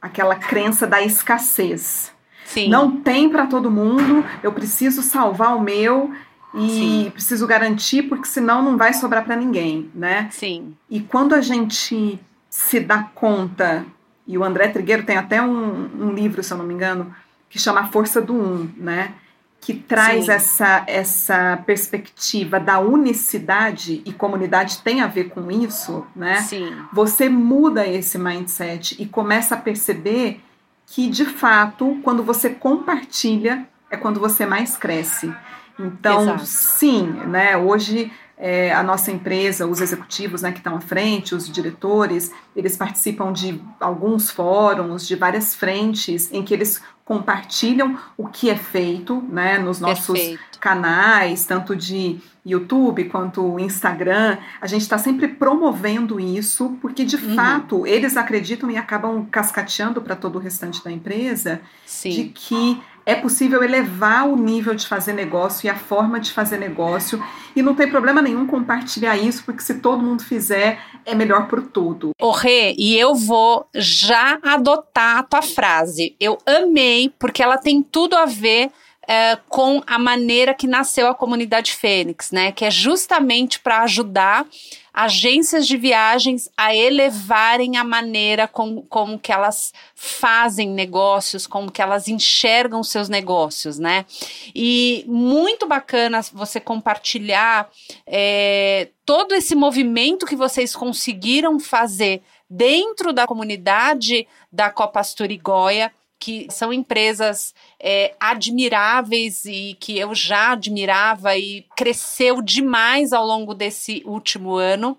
aquela 0.00 0.36
crença 0.36 0.86
da 0.86 1.02
escassez. 1.02 2.12
Sim. 2.44 2.68
Não 2.68 3.00
tem 3.00 3.28
para 3.28 3.48
todo 3.48 3.72
mundo, 3.72 4.24
eu 4.40 4.52
preciso 4.52 5.02
salvar 5.02 5.56
o 5.56 5.60
meu 5.60 6.14
e 6.54 6.70
Sim. 6.70 7.10
preciso 7.10 7.44
garantir 7.44 8.04
porque 8.04 8.26
senão 8.26 8.62
não 8.62 8.76
vai 8.76 8.94
sobrar 8.94 9.24
para 9.24 9.34
ninguém, 9.34 9.90
né? 9.96 10.28
Sim. 10.30 10.76
E 10.88 11.00
quando 11.00 11.34
a 11.34 11.40
gente 11.40 12.20
se 12.48 12.78
dá 12.78 13.02
conta, 13.02 13.84
e 14.26 14.38
o 14.38 14.44
André 14.44 14.68
Trigueiro 14.68 15.02
tem 15.02 15.16
até 15.16 15.42
um, 15.42 15.90
um 16.00 16.12
livro, 16.12 16.40
se 16.42 16.52
eu 16.52 16.58
não 16.58 16.64
me 16.64 16.72
engano, 16.72 17.12
que 17.52 17.58
chama 17.58 17.80
A 17.80 17.84
Força 17.88 18.18
do 18.18 18.34
Um, 18.34 18.70
né? 18.78 19.12
Que 19.60 19.74
traz 19.74 20.26
essa, 20.28 20.84
essa 20.86 21.62
perspectiva 21.66 22.58
da 22.58 22.80
unicidade 22.80 24.02
e 24.06 24.12
comunidade 24.12 24.78
tem 24.78 25.02
a 25.02 25.06
ver 25.06 25.28
com 25.28 25.50
isso, 25.50 26.04
né? 26.16 26.40
Sim. 26.40 26.74
Você 26.94 27.28
muda 27.28 27.86
esse 27.86 28.18
mindset 28.18 29.00
e 29.00 29.04
começa 29.04 29.54
a 29.54 29.58
perceber 29.58 30.40
que, 30.86 31.10
de 31.10 31.26
fato, 31.26 32.00
quando 32.02 32.22
você 32.22 32.48
compartilha, 32.48 33.68
é 33.90 33.98
quando 33.98 34.18
você 34.18 34.46
mais 34.46 34.76
cresce. 34.78 35.32
Então, 35.78 36.22
Exato. 36.22 36.46
sim, 36.46 37.02
né? 37.26 37.56
Hoje 37.56 38.10
é, 38.42 38.72
a 38.72 38.82
nossa 38.82 39.12
empresa, 39.12 39.68
os 39.68 39.80
executivos 39.80 40.42
né, 40.42 40.50
que 40.50 40.58
estão 40.58 40.74
à 40.74 40.80
frente, 40.80 41.32
os 41.32 41.48
diretores, 41.48 42.32
eles 42.56 42.76
participam 42.76 43.32
de 43.32 43.60
alguns 43.78 44.30
fóruns, 44.30 45.06
de 45.06 45.14
várias 45.14 45.54
frentes, 45.54 46.28
em 46.32 46.42
que 46.42 46.52
eles 46.52 46.82
compartilham 47.12 47.98
o 48.16 48.26
que 48.26 48.48
é 48.48 48.56
feito 48.56 49.22
né, 49.28 49.58
nos 49.58 49.78
nossos 49.78 50.18
Perfeito. 50.18 50.58
canais, 50.58 51.44
tanto 51.44 51.76
de 51.76 52.18
YouTube 52.44 53.04
quanto 53.04 53.60
Instagram. 53.60 54.38
A 54.62 54.66
gente 54.66 54.80
está 54.80 54.96
sempre 54.96 55.28
promovendo 55.28 56.18
isso, 56.18 56.78
porque 56.80 57.04
de 57.04 57.16
uhum. 57.16 57.34
fato 57.34 57.86
eles 57.86 58.16
acreditam 58.16 58.70
e 58.70 58.78
acabam 58.78 59.26
cascateando 59.30 60.00
para 60.00 60.16
todo 60.16 60.36
o 60.36 60.38
restante 60.38 60.82
da 60.82 60.90
empresa 60.90 61.60
Sim. 61.84 62.10
de 62.10 62.24
que 62.30 62.82
é 63.04 63.14
possível 63.14 63.62
elevar 63.62 64.26
o 64.26 64.36
nível 64.36 64.74
de 64.74 64.86
fazer 64.86 65.12
negócio 65.12 65.66
e 65.66 65.70
a 65.70 65.74
forma 65.74 66.18
de 66.18 66.32
fazer 66.32 66.56
negócio. 66.56 67.22
E 67.54 67.60
não 67.60 67.74
tem 67.74 67.90
problema 67.90 68.22
nenhum 68.22 68.46
compartilhar 68.46 69.16
isso, 69.18 69.44
porque 69.44 69.60
se 69.60 69.74
todo 69.74 70.02
mundo 70.02 70.24
fizer, 70.24 70.80
é 71.04 71.14
melhor 71.14 71.48
para 71.48 71.60
o 71.60 71.66
todo. 71.66 72.10
Ô, 72.20 72.30
Rê, 72.30 72.74
e 72.78 72.98
eu 72.98 73.14
vou 73.14 73.66
já 73.74 74.38
adotar 74.42 75.18
a 75.18 75.22
tua 75.22 75.42
frase. 75.42 76.14
Eu 76.20 76.38
amei, 76.46 77.12
porque 77.18 77.42
ela 77.42 77.58
tem 77.58 77.82
tudo 77.82 78.14
a 78.14 78.26
ver 78.26 78.70
é, 79.12 79.38
com 79.46 79.82
a 79.86 79.98
maneira 79.98 80.54
que 80.54 80.66
nasceu 80.66 81.06
a 81.06 81.14
comunidade 81.14 81.74
Fênix, 81.74 82.30
né? 82.30 82.50
Que 82.50 82.64
é 82.64 82.70
justamente 82.70 83.60
para 83.60 83.82
ajudar 83.82 84.46
agências 84.90 85.66
de 85.66 85.76
viagens 85.76 86.48
a 86.56 86.74
elevarem 86.74 87.76
a 87.76 87.84
maneira 87.84 88.48
como, 88.48 88.82
como 88.84 89.18
que 89.18 89.30
elas 89.30 89.74
fazem 89.94 90.70
negócios, 90.70 91.46
como 91.46 91.70
que 91.70 91.82
elas 91.82 92.08
enxergam 92.08 92.82
seus 92.82 93.10
negócios, 93.10 93.78
né? 93.78 94.06
E 94.54 95.04
muito 95.06 95.66
bacana 95.66 96.22
você 96.32 96.58
compartilhar 96.58 97.68
é, 98.06 98.88
todo 99.04 99.34
esse 99.34 99.54
movimento 99.54 100.24
que 100.24 100.36
vocês 100.36 100.74
conseguiram 100.74 101.60
fazer 101.60 102.22
dentro 102.48 103.12
da 103.12 103.26
comunidade 103.26 104.26
da 104.50 104.70
Copa 104.70 105.00
Asturigóia 105.00 105.92
que 106.22 106.46
são 106.50 106.72
empresas 106.72 107.52
é, 107.82 108.14
admiráveis 108.20 109.44
e 109.44 109.76
que 109.80 109.98
eu 109.98 110.14
já 110.14 110.52
admirava 110.52 111.36
e 111.36 111.66
cresceu 111.76 112.40
demais 112.40 113.12
ao 113.12 113.26
longo 113.26 113.52
desse 113.52 114.02
último 114.06 114.54
ano. 114.54 114.96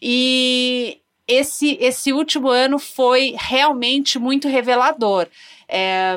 E 0.00 0.98
esse, 1.26 1.76
esse 1.80 2.12
último 2.12 2.48
ano 2.48 2.78
foi 2.78 3.34
realmente 3.36 4.18
muito 4.18 4.46
revelador. 4.46 5.26
É, 5.68 6.16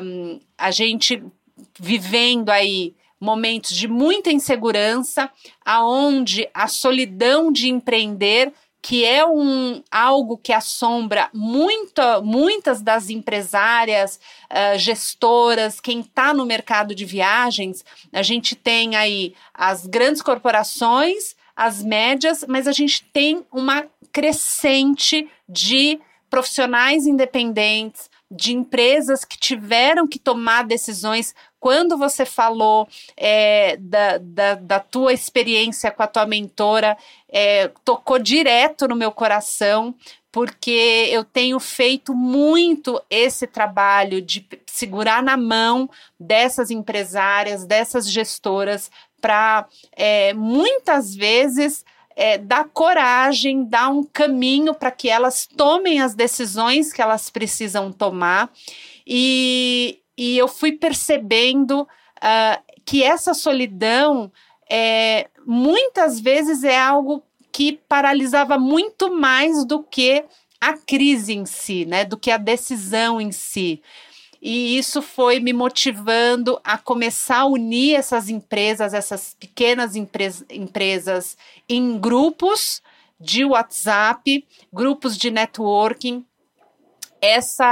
a 0.58 0.70
gente 0.70 1.24
vivendo 1.80 2.50
aí 2.50 2.94
momentos 3.20 3.76
de 3.76 3.88
muita 3.88 4.32
insegurança, 4.32 5.32
aonde 5.66 6.48
a 6.54 6.68
solidão 6.68 7.52
de 7.52 7.70
empreender 7.70 8.52
que 8.84 9.06
é 9.06 9.26
um 9.26 9.82
algo 9.90 10.38
que 10.38 10.52
assombra 10.52 11.30
muita, 11.34 12.22
muitas 12.22 12.82
das 12.82 13.10
empresárias, 13.10 14.20
uh, 14.52 14.78
gestoras, 14.78 15.80
quem 15.80 16.02
está 16.02 16.34
no 16.34 16.46
mercado 16.46 16.94
de 16.94 17.06
viagens. 17.06 17.86
A 18.12 18.22
gente 18.22 18.58
tem 18.58 18.98
aí 18.98 19.34
as 19.54 19.88
grandes 19.88 20.22
corporações, 20.22 21.34
as 21.56 21.82
médias, 21.82 22.44
mas 22.46 22.68
a 22.68 22.74
gente 22.74 23.06
tem 23.14 23.46
uma 23.54 23.86
crescente 24.12 25.30
de 25.48 25.98
profissionais 26.30 27.08
independentes, 27.08 28.10
de 28.36 28.54
empresas 28.54 29.24
que 29.24 29.38
tiveram 29.38 30.08
que 30.08 30.18
tomar 30.18 30.64
decisões. 30.64 31.36
Quando 31.60 31.98
você 31.98 32.26
falou 32.26 32.88
é, 33.16 33.78
da, 33.78 34.18
da, 34.18 34.56
da, 34.56 34.80
tua 34.80 35.14
experiência 35.14 35.92
com 35.92 36.04
a 36.04 36.08
tua 36.08 36.26
mentora, 36.26 36.98
é, 37.30 37.70
tocou 37.86 38.20
direto 38.20 38.88
no 38.88 38.96
meu 38.96 39.12
coração, 39.12 39.96
porque 40.32 41.08
eu 41.12 41.24
tenho 41.24 41.60
feito 41.60 42.14
muito 42.14 43.00
esse 43.10 43.46
trabalho 43.46 44.22
de 44.22 44.46
segurar 44.66 45.22
na 45.22 45.38
mão 45.38 45.90
dessas 46.20 46.72
empresárias, 46.72 47.66
dessas 47.66 48.10
gestoras, 48.10 48.90
para 49.22 49.68
é, 49.96 50.34
muitas 50.34 51.16
vezes 51.16 51.86
é, 52.16 52.38
dar 52.38 52.66
coragem, 52.66 53.66
dar 53.66 53.90
um 53.90 54.04
caminho 54.04 54.74
para 54.74 54.92
que 54.92 55.10
elas 55.10 55.48
tomem 55.48 56.02
as 56.02 56.16
decisões 56.16 56.94
que 56.94 57.02
elas 57.02 57.30
precisam 57.30 57.92
tomar. 57.92 58.52
E, 59.06 60.00
e 60.18 60.38
eu 60.38 60.48
fui 60.48 60.74
percebendo 60.74 61.82
uh, 61.82 62.74
que 62.86 63.04
essa 63.04 63.34
solidão 63.34 64.32
é, 64.70 65.28
muitas 65.46 66.20
vezes 66.20 66.64
é 66.64 66.80
algo 66.80 67.24
que 67.52 67.80
paralisava 67.88 68.58
muito 68.58 69.14
mais 69.14 69.66
do 69.66 69.84
que 69.84 70.24
a 70.60 70.74
crise 70.74 71.34
em 71.34 71.46
si, 71.46 71.86
né? 71.86 72.06
Do 72.06 72.18
que 72.18 72.32
a 72.32 72.38
decisão 72.38 73.20
em 73.20 73.32
si. 73.32 73.82
E 74.46 74.78
isso 74.78 75.02
foi 75.02 75.40
me 75.40 75.54
motivando 75.54 76.60
a 76.66 76.78
começar 76.78 77.40
a 77.40 77.46
unir 77.46 77.96
essas 77.96 78.28
empresas, 78.28 78.94
essas 78.94 79.38
pequenas 79.40 79.96
empresas, 79.96 81.38
em 81.70 81.98
grupos 81.98 82.82
de 83.18 83.46
WhatsApp, 83.46 84.46
grupos 84.72 85.18
de 85.18 85.32
networking. 85.32 86.26
Essa 87.22 87.66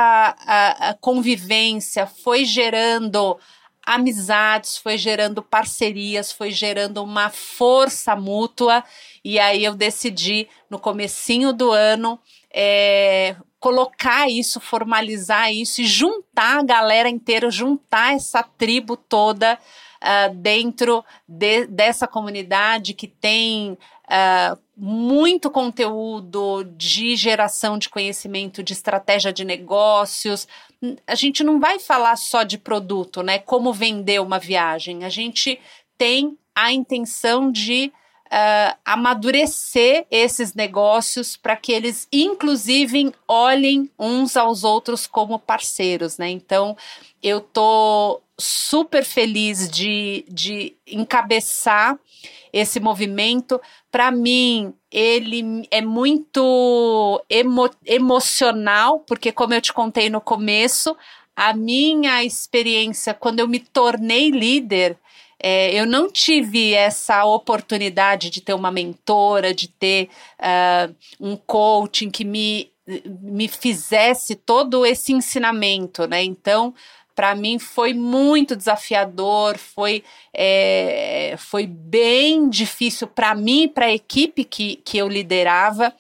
a, 0.48 0.92
a 0.92 0.94
convivência 0.94 2.08
foi 2.08 2.46
gerando 2.46 3.38
amizades, 3.86 4.78
foi 4.78 4.98
gerando 4.98 5.44
parcerias, 5.44 6.32
foi 6.32 6.52
gerando 6.52 7.04
uma 7.04 7.30
força 7.30 8.16
mútua. 8.16 8.82
E 9.26 9.38
aí 9.40 9.66
eu 9.66 9.76
decidi, 9.76 10.48
no 10.70 10.80
comecinho 10.80 11.52
do 11.52 11.70
ano, 11.70 12.18
é, 12.50 13.36
colocar 13.62 14.28
isso, 14.28 14.60
formalizar 14.60 15.54
isso 15.54 15.82
e 15.82 15.86
juntar 15.86 16.60
a 16.60 16.64
galera 16.64 17.08
inteira, 17.08 17.52
juntar 17.52 18.16
essa 18.16 18.42
tribo 18.42 18.98
toda 18.98 19.58
uh, 20.02 20.36
dentro 20.36 21.06
de, 21.28 21.68
dessa 21.68 22.08
comunidade 22.08 22.96
que 22.96 23.08
tem 23.08 23.74
uh, 23.74 24.58
muito 24.76 25.52
conteúdo 25.52 26.64
de 26.76 27.16
geração 27.16 27.78
de 27.78 27.88
conhecimento, 27.88 28.64
de 28.64 28.74
estratégia 28.74 29.32
de 29.32 29.46
negócios. 29.46 30.48
A 31.06 31.14
gente 31.14 31.44
não 31.44 31.60
vai 31.60 31.78
falar 31.78 32.16
só 32.16 32.42
de 32.42 32.58
produto, 32.58 33.22
né? 33.22 33.38
Como 33.38 33.72
vender 33.72 34.20
uma 34.20 34.40
viagem. 34.40 35.06
A 35.06 35.10
gente 35.10 35.60
tem 36.00 36.36
a 36.56 36.72
intenção 36.72 37.52
de 37.52 37.94
uh, 38.32 38.78
amadurecer 38.86 40.06
esses 40.10 40.54
negócios 40.54 41.36
para 41.36 41.56
que 41.58 41.74
eles, 41.74 42.08
inclusive, 42.12 43.14
olhem 43.28 43.90
uns 44.00 44.38
aos 44.38 44.64
outros 44.64 45.06
como 45.06 45.38
parceiros, 45.38 46.18
né? 46.18 46.30
Então, 46.30 46.78
eu 47.22 47.42
tô 47.42 48.22
super 48.40 49.04
feliz 49.04 49.70
de, 49.70 50.26
de 50.28 50.76
encabeçar 50.88 52.00
esse 52.52 52.80
movimento. 52.80 53.62
Para 53.92 54.10
mim, 54.10 54.74
ele 54.90 55.68
é 55.70 55.82
muito 55.82 57.24
emo 57.30 57.70
emocional, 57.86 59.00
porque, 59.02 59.32
como 59.32 59.54
eu 59.54 59.62
te 59.62 59.74
contei 59.74 60.10
no 60.10 60.22
começo, 60.22 60.96
a 61.36 61.54
minha 61.54 62.24
experiência 62.24 63.14
quando 63.14 63.40
eu 63.40 63.48
me 63.48 63.60
tornei 63.60 64.30
líder 64.30 64.98
é, 65.44 65.74
eu 65.74 65.86
não 65.86 66.12
tive 66.12 66.74
essa 66.74 67.26
oportunidade 67.26 68.30
de 68.30 68.42
ter 68.42 68.54
uma 68.54 68.72
mentora, 68.72 69.54
de 69.54 69.68
ter 69.68 70.10
uh, 70.40 70.96
um 71.20 71.36
coaching 71.36 72.12
que 72.12 72.24
me, 72.24 72.72
me 73.22 73.48
fizesse 73.48 74.36
todo 74.36 74.86
esse 74.86 75.12
ensinamento, 75.12 76.06
né? 76.06 76.24
Então, 76.24 76.74
para 77.16 77.36
mim 77.36 77.60
foi 77.60 77.94
muito 77.94 78.56
desafiador, 78.56 79.58
foi, 79.58 80.04
é, 80.34 81.36
foi 81.38 81.68
bem 81.68 82.50
difícil 82.50 83.08
para 83.08 83.36
mim 83.36 83.64
e 83.64 83.68
para 83.68 83.88
a 83.88 83.94
equipe 83.94 84.44
que, 84.44 84.78
que 84.78 84.98
eu 84.98 85.08
liderava. 85.08 85.94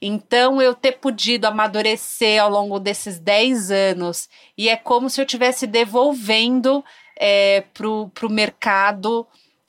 Então, 0.00 0.62
eu 0.62 0.74
ter 0.74 0.92
podido 0.92 1.46
amadurecer 1.46 2.42
ao 2.42 2.50
longo 2.50 2.78
desses 2.78 3.18
10 3.18 3.70
anos, 3.70 4.28
e 4.56 4.68
é 4.68 4.76
como 4.76 5.10
se 5.10 5.20
eu 5.20 5.24
estivesse 5.24 5.66
devolvendo 5.66 6.84
é, 7.24 7.60
para 7.72 7.86
o 7.86 8.28
mercado 8.28 9.24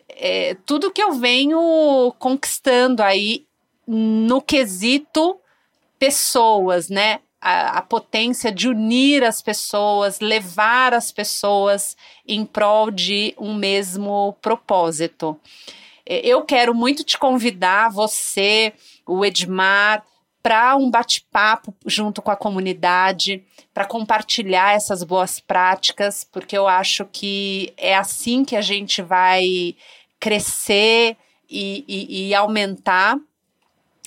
é, 0.10 0.58
tudo 0.66 0.92
que 0.92 1.02
eu 1.02 1.13
venho 1.13 2.12
conquistando 2.18 3.04
aí 3.04 3.46
no 3.86 4.42
quesito 4.42 5.38
pessoas, 6.00 6.89
né? 6.89 7.20
A, 7.39 7.78
a, 7.78 7.82
potência 7.82 8.52
de 8.52 8.70
unir 8.70 9.24
as 9.24 9.42
pessoas, 9.42 10.20
levar 10.20 10.94
as 10.94 11.12
pessoas 11.12 11.96
em 12.26 12.44
prol 12.46 12.89
de 12.89 13.36
um 13.38 13.54
mesmo 13.54 14.36
propósito. 14.42 15.39
É, 16.06 16.26
eu 16.26 16.42
quero 16.44 16.74
muito 16.74 17.04
te 17.04 17.20
convidar, 17.20 17.89
você, 17.89 18.74
o 19.06 19.24
Edmar, 19.24 20.04
para 20.44 20.76
um 20.76 20.92
bate-papo 20.92 21.74
junto 21.86 22.22
com 22.22 22.30
a 22.30 22.36
comunidade, 22.36 23.42
para 23.74 23.86
compartilhar 23.86 24.76
essas 24.76 25.02
boas 25.02 25.40
práticas, 25.40 26.28
porque 26.30 26.58
eu 26.58 26.68
acho 26.68 27.06
que 27.06 27.74
é 27.78 27.96
assim 27.96 28.44
que 28.44 28.58
a 28.58 28.62
gente 28.62 29.02
vai 29.02 29.74
crescer 30.20 31.16
e, 31.50 31.86
e, 31.88 32.28
e 32.28 32.36
aumentar. 32.36 33.18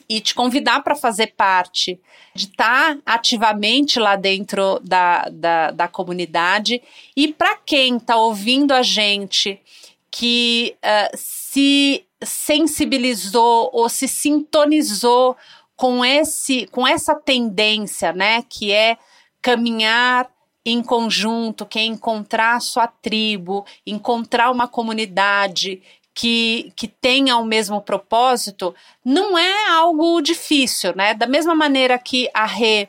E 0.08 0.20
te 0.20 0.36
convidar 0.36 0.84
para 0.84 0.94
fazer 0.94 1.34
parte, 1.36 2.00
de 2.32 2.44
estar 2.44 2.94
tá 2.94 3.00
ativamente 3.04 3.98
lá 3.98 4.14
dentro 4.14 4.78
da, 4.84 5.28
da, 5.32 5.72
da 5.72 5.88
comunidade. 5.88 6.80
E 7.16 7.32
para 7.32 7.56
quem 7.56 7.96
está 7.96 8.14
ouvindo 8.14 8.72
a 8.72 8.82
gente 8.82 9.60
que 10.08 10.76
uh, 10.76 11.16
se 11.16 12.04
sensibilizou 12.22 13.68
ou 13.72 13.88
se 13.88 14.06
sintonizou 14.06 15.36
com 15.76 16.04
esse 16.04 16.66
com 16.68 16.86
essa 16.86 17.14
tendência, 17.14 18.12
né, 18.12 18.42
que 18.48 18.72
é 18.72 18.96
caminhar 19.42 20.28
em 20.64 20.82
conjunto, 20.82 21.64
que 21.64 21.78
é 21.78 21.84
encontrar 21.84 22.56
a 22.56 22.60
sua 22.60 22.88
tribo, 22.88 23.64
encontrar 23.86 24.50
uma 24.50 24.66
comunidade 24.66 25.80
que, 26.12 26.72
que 26.74 26.88
tenha 26.88 27.36
o 27.36 27.44
mesmo 27.44 27.80
propósito, 27.80 28.74
não 29.04 29.38
é 29.38 29.68
algo 29.68 30.20
difícil, 30.20 30.92
né? 30.96 31.14
Da 31.14 31.26
mesma 31.26 31.54
maneira 31.54 31.98
que 31.98 32.28
a 32.34 32.46
Rê 32.46 32.88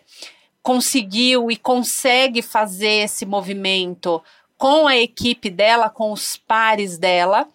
conseguiu 0.63 1.52
e 1.52 1.58
consegue 1.58 2.41
fazer 2.41 3.04
esse 3.04 3.26
movimento 3.26 4.23
com 4.58 4.88
a 4.88 4.97
equipe 4.97 5.50
dela, 5.50 5.89
com 5.89 6.12
os 6.12 6.36
pares 6.36 6.97
dela, 6.97 7.47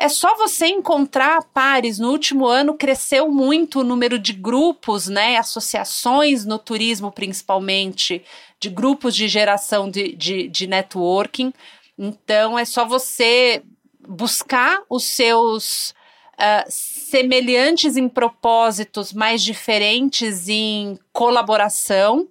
é 0.00 0.08
só 0.08 0.34
você 0.34 0.66
encontrar 0.66 1.44
pares. 1.52 1.98
No 1.98 2.10
último 2.10 2.46
ano 2.46 2.72
cresceu 2.72 3.30
muito 3.30 3.80
o 3.80 3.84
número 3.84 4.18
de 4.18 4.32
grupos, 4.32 5.08
né, 5.08 5.36
associações 5.36 6.46
no 6.46 6.58
turismo 6.58 7.12
principalmente, 7.12 8.24
de 8.58 8.70
grupos 8.70 9.14
de 9.14 9.28
geração 9.28 9.90
de, 9.90 10.16
de, 10.16 10.48
de 10.48 10.66
networking. 10.66 11.52
Então 11.98 12.58
é 12.58 12.64
só 12.64 12.86
você 12.86 13.62
buscar 14.08 14.80
os 14.88 15.04
seus 15.04 15.90
uh, 15.90 16.64
semelhantes 16.66 17.94
em 17.98 18.08
propósitos, 18.08 19.12
mais 19.12 19.42
diferentes 19.42 20.48
em 20.48 20.98
colaboração 21.12 22.26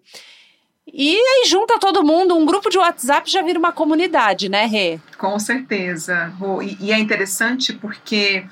e 0.93 1.15
aí 1.15 1.47
junta 1.47 1.80
todo 1.80 2.04
mundo, 2.04 2.36
um 2.36 2.45
grupo 2.45 2.69
de 2.69 2.78
WhatsApp 2.78 3.30
já 3.30 3.41
vira 3.41 3.60
uma 3.60 3.71
comunidade, 3.71 4.49
né, 4.49 4.65
Rê? 4.65 4.99
Com 5.17 5.38
certeza. 5.39 6.32
E, 6.80 6.91
é 6.91 6.97
interessante 6.97 7.73
porque 7.73 8.45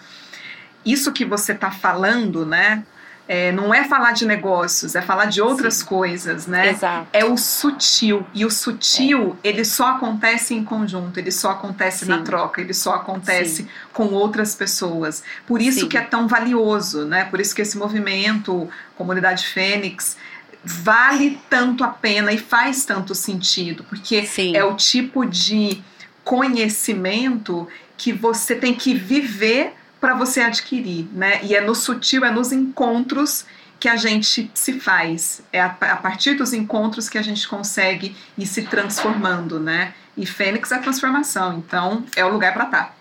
isso 0.86 1.12
que 1.12 1.26
você 1.26 1.52
está 1.52 1.72
falando, 1.72 2.46
né? 2.46 2.84
É, 3.30 3.52
não 3.52 3.74
é 3.74 3.84
falar 3.84 4.14
de 4.14 4.26
negócios, 4.26 4.96
é 4.96 5.02
falar 5.02 5.26
de 5.26 5.42
outras 5.42 5.76
Sim. 5.76 5.86
coisas, 5.86 6.48
né? 6.48 6.70
Exato. 6.70 7.08
É 7.12 7.26
o 7.26 7.36
sutil. 7.36 8.26
E 8.34 8.46
o 8.46 8.50
sutil, 8.50 9.38
é. 9.44 9.50
ele 9.50 9.66
só 9.66 9.90
acontece 9.92 10.54
em 10.54 10.64
conjunto, 10.64 11.20
ele 11.20 11.32
só 11.32 11.52
acontece 11.52 12.06
Sim. 12.06 12.12
na 12.12 12.22
troca, 12.22 12.62
ele 12.62 12.74
só 12.74 12.94
acontece 12.94 13.64
Sim. 13.64 13.68
com 13.92 14.06
outras 14.14 14.56
pessoas. 14.56 15.24
Por 15.46 15.62
isso 15.62 15.90
que 15.90 15.98
é 15.98 16.02
tão 16.02 16.26
valioso, 16.26 17.04
né? 17.04 17.26
Por 17.26 17.42
isso 17.42 17.54
que 17.54 17.62
esse 17.62 17.78
movimento, 17.78 18.70
Comunidade 18.96 19.46
Fênix, 19.46 20.16
vale 20.64 21.40
tanto 21.50 21.84
a 21.84 21.88
pena 21.88 22.32
e 22.32 22.38
faz 22.38 22.86
tanto 22.86 23.16
sentido, 23.16 23.84
porque 23.84 24.26
Sim. 24.26 24.56
é 24.56 24.64
o 24.64 24.76
tipo 24.76 25.26
de 25.26 25.82
conhecimento 26.24 27.68
que 27.98 28.12
você 28.12 28.56
tem 28.56 28.74
que 28.74 28.94
viver 28.94 29.74
para 30.00 30.14
você 30.14 30.42
adquirir, 30.42 31.08
né? 31.12 31.40
E 31.44 31.56
é 31.56 31.62
no 31.62 31.74
sutil, 31.74 32.24
é 32.24 32.32
nos 32.32 32.52
encontros 32.52 33.46
que 33.80 33.88
a 33.88 33.96
gente 33.96 34.50
se 34.54 34.80
faz. 34.80 35.42
É 35.52 35.62
a, 35.62 35.68
a 35.68 35.96
partir 35.96 36.36
dos 36.36 36.54
encontros 36.54 37.10
que 37.10 37.18
a 37.18 37.22
gente 37.22 37.48
consegue 37.48 38.16
ir 38.38 38.46
se 38.46 38.64
transformando, 38.64 39.60
né? 39.60 39.94
E 40.16 40.26
Fênix 40.26 40.72
é 40.72 40.80
transformação, 40.80 41.58
então 41.58 42.04
é 42.16 42.26
o 42.26 42.30
lugar 42.30 42.54
para 42.54 42.66
estar. 42.66 42.86
Tá. 42.86 42.94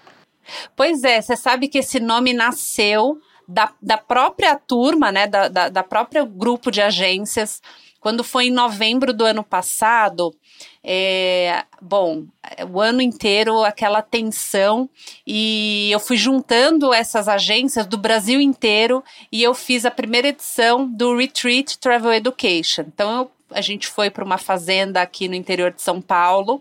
Pois 0.77 1.03
é, 1.03 1.21
você 1.21 1.37
sabe 1.37 1.69
que 1.69 1.79
esse 1.79 1.99
nome 1.99 2.33
nasceu 2.33 3.21
da, 3.47 3.73
da 3.81 3.97
própria 3.97 4.57
turma, 4.57 5.13
né? 5.13 5.27
Da, 5.27 5.49
da, 5.49 5.69
da 5.69 5.83
própria 5.83 6.25
grupo 6.25 6.71
de 6.71 6.81
agências. 6.81 7.61
Quando 8.01 8.23
foi 8.23 8.47
em 8.47 8.53
novembro 8.53 9.13
do 9.13 9.25
ano 9.25 9.43
passado, 9.43 10.33
é, 10.83 11.65
bom, 11.83 12.25
o 12.73 12.81
ano 12.81 13.03
inteiro 13.03 13.65
aquela 13.65 14.01
tensão 14.01 14.89
e 15.27 15.91
eu 15.91 15.99
fui 15.99 16.17
juntando 16.17 16.95
essas 16.95 17.27
agências 17.29 17.85
do 17.87 17.99
Brasil 17.99 18.41
inteiro 18.41 19.03
e 19.33 19.43
eu 19.43 19.53
fiz 19.55 19.85
a 19.85 19.91
primeira 19.91 20.29
edição 20.29 20.89
do 20.89 21.17
Retreat 21.17 21.79
Travel 21.79 22.13
Education. 22.13 22.85
Então 22.87 23.11
eu, 23.11 23.31
a 23.51 23.61
gente 23.61 23.87
foi 23.87 24.11
para 24.11 24.25
uma 24.25 24.39
fazenda 24.39 25.01
aqui 25.01 25.29
no 25.29 25.35
interior 25.35 25.73
de 25.73 25.83
São 25.83 26.01
Paulo 26.01 26.61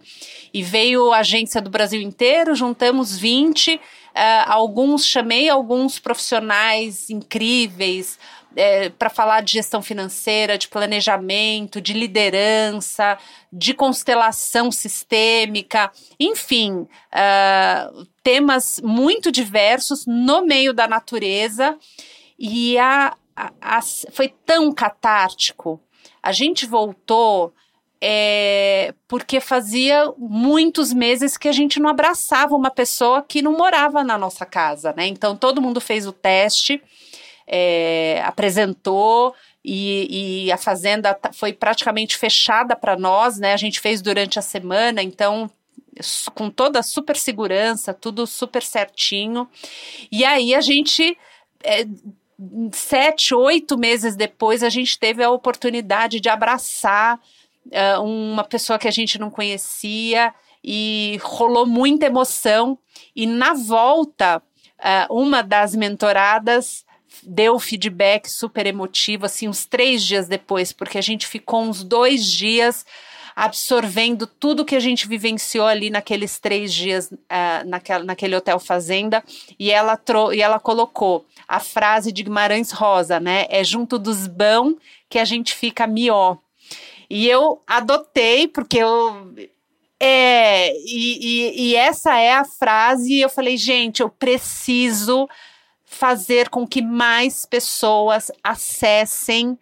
e 0.54 0.62
veio 0.62 1.12
a 1.12 1.20
agência 1.20 1.62
do 1.62 1.70
Brasil 1.70 2.02
inteiro, 2.02 2.56
juntamos 2.56 3.18
20, 3.18 3.76
uh, 3.76 3.80
alguns 4.46 5.06
chamei 5.06 5.50
alguns 5.50 6.00
profissionais 6.00 7.10
incríveis, 7.10 8.20
é, 8.56 8.90
para 8.90 9.10
falar 9.10 9.42
de 9.42 9.54
gestão 9.54 9.82
financeira, 9.82 10.58
de 10.58 10.68
planejamento, 10.68 11.82
de 11.82 11.94
liderança, 11.94 13.18
de 13.52 13.74
constelação 13.74 14.72
sistêmica, 14.72 15.92
enfim, 16.20 16.88
uh, 17.12 18.08
temas 18.24 18.80
muito 18.82 19.32
diversos 19.32 20.06
no 20.06 20.46
meio 20.46 20.74
da 20.74 20.88
natureza. 20.88 21.78
E 22.40 22.78
a, 22.78 23.16
a, 23.36 23.52
a, 23.62 23.82
foi 24.12 24.30
tão 24.46 24.72
catártico. 24.72 25.82
A 26.22 26.32
gente 26.32 26.66
voltou 26.66 27.54
é, 28.02 28.94
porque 29.08 29.40
fazia 29.40 30.12
muitos 30.18 30.94
meses 30.94 31.38
que 31.38 31.48
a 31.48 31.52
gente 31.52 31.80
não 31.80 31.90
abraçava 31.90 32.56
uma 32.56 32.70
pessoa 32.70 33.22
que 33.22 33.42
não 33.42 33.54
morava 33.54 34.04
na 34.04 34.18
nossa 34.18 34.46
casa, 34.46 34.94
né? 34.96 35.08
Então 35.08 35.36
todo 35.36 35.62
mundo 35.62 35.80
fez 35.80 36.06
o 36.06 36.12
teste 36.12 36.82
é, 37.48 38.22
apresentou 38.26 39.36
e, 39.64 40.46
e, 40.46 40.52
a 40.52 40.58
fazenda 40.58 41.18
foi 41.34 41.52
praticamente 41.52 42.18
fechada 42.18 42.76
para 42.76 42.96
nós, 42.96 43.40
né? 43.40 43.54
A 43.54 43.58
gente 43.58 43.80
fez 43.80 44.02
durante 44.02 44.38
a 44.38 44.42
semana, 44.42 45.02
então 45.02 45.50
com 46.34 46.50
toda 46.50 46.80
a 46.80 46.84
super 46.84 47.16
segurança, 47.16 47.94
tudo 47.94 48.28
super 48.28 48.62
certinho. 48.62 49.48
E 50.12 50.26
aí 50.26 50.54
a 50.54 50.62
gente 50.62 51.18
é, 51.64 51.86
sete, 52.74 53.34
oito 53.34 53.78
meses 53.78 54.16
depois, 54.16 54.64
a 54.64 54.70
gente 54.70 55.00
teve 55.00 55.24
a 55.24 55.30
oportunidade 55.30 56.20
de 56.20 56.30
abraçar 56.30 57.20
uh, 57.68 58.02
uma 58.02 58.44
pessoa 58.44 58.80
que 58.80 58.88
a 58.88 58.92
gente 58.92 59.20
não 59.20 59.30
conhecia 59.30 60.34
e 60.64 61.20
rolou 61.22 61.66
muita 61.66 62.08
emoção. 62.08 62.78
E 63.16 63.26
na 63.26 63.54
volta, 63.54 64.42
uh, 64.80 65.14
uma 65.14 65.42
das 65.42 65.76
mentoradas 65.76 66.86
deu 67.24 67.58
feedback 67.60 68.30
super 68.30 68.66
emotivo, 68.66 69.26
assim, 69.26 69.48
uns 69.48 69.66
três 69.66 70.04
dias 70.04 70.28
depois, 70.28 70.74
porque 70.74 70.98
a 70.98 71.02
gente 71.02 71.26
ficou 71.28 71.62
uns 71.64 71.84
dois 71.84 72.26
dias 72.26 72.86
absorvendo 73.36 74.26
tudo 74.26 74.64
que 74.64 74.76
a 74.76 74.80
gente 74.80 75.08
vivenciou 75.08 75.68
ali 75.68 75.90
naqueles 75.90 76.40
três 76.40 76.74
dias 76.74 77.12
uh, 77.12 77.68
naquela, 77.68 78.04
naquele 78.04 78.36
hotel 78.36 78.60
fazenda 78.60 79.22
e 79.60 79.72
ela 79.72 80.00
e 80.34 80.42
ela 80.42 80.60
colocou 80.60 81.26
a 81.48 81.60
frase 81.60 82.12
de 82.12 82.24
Guimarães 82.24 82.72
Rosa, 82.72 83.20
né? 83.20 83.46
É 83.50 83.64
junto 83.64 84.00
dos 84.00 84.28
bão 84.28 84.78
que 85.10 85.20
a 85.20 85.26
gente 85.26 85.54
fica 85.54 85.86
mió. 85.86 86.38
E 87.10 87.28
eu 87.28 87.62
adotei 87.68 88.48
porque 88.48 88.78
eu 88.78 89.34
é 90.00 90.74
e, 90.78 91.20
e, 91.22 91.70
e 91.70 91.76
essa 91.76 92.18
é 92.18 92.34
a 92.34 92.46
frase. 92.46 93.20
Eu 93.20 93.30
falei, 93.30 93.58
gente, 93.58 94.02
eu 94.02 94.10
preciso 94.10 95.28
fazer 95.84 96.50
com 96.50 96.66
que 96.66 96.82
mais 96.82 97.46
pessoas 97.46 98.32
acessem 98.44 99.58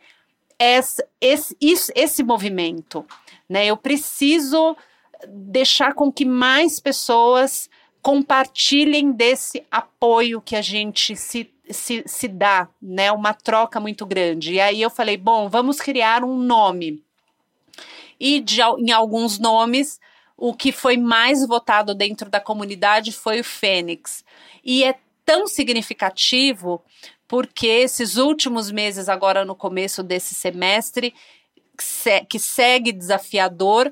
esse, 0.63 1.05
esse, 1.19 1.91
esse 1.95 2.23
movimento. 2.23 3.05
Né? 3.47 3.65
Eu 3.65 3.77
preciso 3.77 4.75
deixar 5.27 5.93
com 5.93 6.11
que 6.11 6.25
mais 6.25 6.79
pessoas 6.79 7.69
compartilhem 8.01 9.11
desse 9.11 9.63
apoio 9.71 10.41
que 10.41 10.55
a 10.55 10.61
gente 10.61 11.15
se, 11.15 11.49
se, 11.69 12.03
se 12.05 12.27
dá, 12.27 12.67
né? 12.81 13.11
Uma 13.13 13.33
troca 13.33 13.79
muito 13.79 14.05
grande. 14.05 14.53
E 14.53 14.59
aí 14.59 14.81
eu 14.81 14.89
falei, 14.89 15.15
bom, 15.15 15.47
vamos 15.47 15.79
criar 15.79 16.23
um 16.23 16.37
nome. 16.37 17.01
E 18.19 18.41
de, 18.41 18.61
em 18.79 18.91
alguns 18.91 19.39
nomes, 19.39 19.99
o 20.35 20.53
que 20.53 20.71
foi 20.71 20.97
mais 20.97 21.47
votado 21.47 21.95
dentro 21.95 22.29
da 22.29 22.41
comunidade 22.41 23.13
foi 23.13 23.39
o 23.39 23.43
Fênix. 23.43 24.25
E 24.63 24.83
é 24.83 24.95
tão 25.25 25.47
significativo 25.47 26.83
porque 27.27 27.67
esses 27.67 28.17
últimos 28.17 28.71
meses, 28.71 29.09
agora 29.09 29.45
no 29.45 29.55
começo 29.55 30.03
desse 30.03 30.35
semestre, 30.35 31.13
que 32.29 32.39
segue 32.39 32.91
desafiador, 32.91 33.91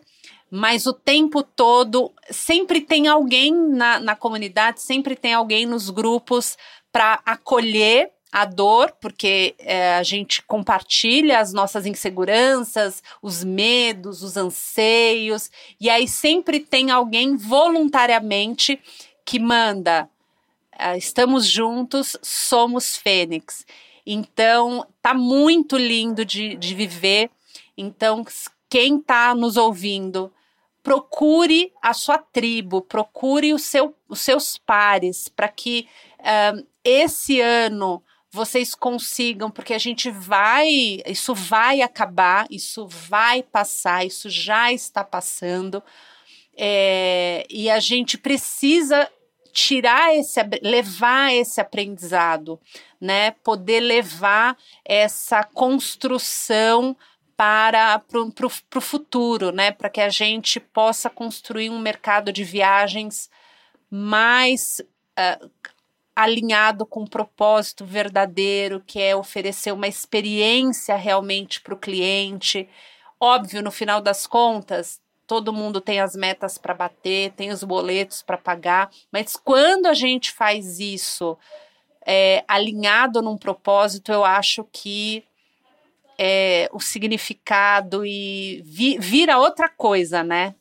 mas 0.49 0.85
o 0.85 0.93
tempo 0.93 1.41
todo 1.41 2.11
sempre 2.29 2.81
tem 2.81 3.07
alguém 3.07 3.53
na, 3.53 3.99
na 3.99 4.15
comunidade, 4.15 4.81
sempre 4.81 5.15
tem 5.15 5.33
alguém 5.33 5.65
nos 5.65 5.89
grupos 5.89 6.57
para 6.91 7.21
acolher 7.25 8.11
a 8.31 8.45
dor, 8.45 8.93
porque 9.01 9.55
é, 9.59 9.95
a 9.95 10.03
gente 10.03 10.41
compartilha 10.43 11.39
as 11.39 11.51
nossas 11.51 11.85
inseguranças, 11.85 13.03
os 13.21 13.43
medos, 13.43 14.23
os 14.23 14.37
anseios, 14.37 15.49
e 15.79 15.89
aí 15.89 16.07
sempre 16.07 16.59
tem 16.59 16.91
alguém 16.91 17.35
voluntariamente 17.35 18.79
que 19.25 19.37
manda 19.37 20.09
estamos 20.97 21.45
juntos, 21.45 22.17
somos 22.21 22.95
Fênix. 22.97 23.65
Então, 24.05 24.85
tá 25.01 25.13
muito 25.13 25.77
lindo 25.77 26.25
de, 26.25 26.55
de 26.55 26.73
viver. 26.73 27.29
Então, 27.77 28.25
quem 28.69 28.97
está 28.97 29.35
nos 29.35 29.57
ouvindo, 29.57 30.31
procure 30.81 31.71
a 31.81 31.93
sua 31.93 32.17
tribo, 32.17 32.81
procure 32.81 33.53
o 33.53 33.59
seu, 33.59 33.95
os 34.07 34.19
seus 34.19 34.57
pares, 34.57 35.27
para 35.27 35.47
que 35.47 35.87
uh, 36.19 36.65
esse 36.83 37.39
ano 37.39 38.03
vocês 38.31 38.73
consigam, 38.73 39.51
porque 39.51 39.73
a 39.73 39.77
gente 39.77 40.09
vai, 40.09 40.69
isso 41.05 41.35
vai 41.35 41.81
acabar, 41.81 42.47
isso 42.49 42.87
vai 42.87 43.43
passar, 43.43 44.05
isso 44.05 44.29
já 44.29 44.71
está 44.71 45.03
passando, 45.03 45.83
é, 46.57 47.45
e 47.49 47.69
a 47.69 47.79
gente 47.79 48.17
precisa 48.17 49.09
tirar 49.51 50.15
esse, 50.15 50.39
levar 50.61 51.33
esse 51.33 51.59
aprendizado, 51.59 52.59
né? 52.99 53.31
Poder 53.43 53.79
levar 53.79 54.57
essa 54.85 55.43
construção 55.43 56.95
para 57.35 57.99
o 58.75 58.81
futuro, 58.81 59.51
né? 59.51 59.71
Para 59.71 59.89
que 59.89 60.01
a 60.01 60.09
gente 60.09 60.59
possa 60.59 61.09
construir 61.09 61.69
um 61.69 61.79
mercado 61.79 62.31
de 62.31 62.43
viagens 62.43 63.29
mais 63.89 64.79
uh, 64.79 65.49
alinhado 66.15 66.85
com 66.85 67.01
o 67.01 67.09
propósito 67.09 67.83
verdadeiro, 67.83 68.83
que 68.85 69.01
é 69.01 69.15
oferecer 69.15 69.71
uma 69.71 69.87
experiência 69.87 70.95
realmente 70.95 71.59
para 71.61 71.73
o 71.73 71.79
cliente. 71.79 72.69
Óbvio, 73.19 73.63
no 73.63 73.71
final 73.71 74.01
das 74.01 74.27
contas, 74.27 75.00
todo 75.31 75.53
mundo 75.53 75.79
tem 75.79 76.01
as 76.01 76.13
metas 76.13 76.57
para 76.57 76.73
bater, 76.73 77.31
tem 77.37 77.51
os 77.51 77.63
boletos 77.63 78.21
para 78.21 78.37
pagar, 78.37 78.89
mas 79.09 79.37
quando 79.41 79.85
a 79.85 79.93
gente 79.93 80.29
faz 80.29 80.77
isso 80.77 81.37
é, 82.05 82.43
alinhado 82.45 83.21
num 83.21 83.37
propósito, 83.37 84.11
eu 84.11 84.25
acho 84.25 84.67
que 84.73 85.23
é, 86.19 86.69
o 86.73 86.81
significado 86.81 88.05
e 88.05 88.61
vi, 88.65 88.97
vira 88.99 89.37
outra 89.37 89.69
coisa, 89.69 90.21
né? 90.21 90.53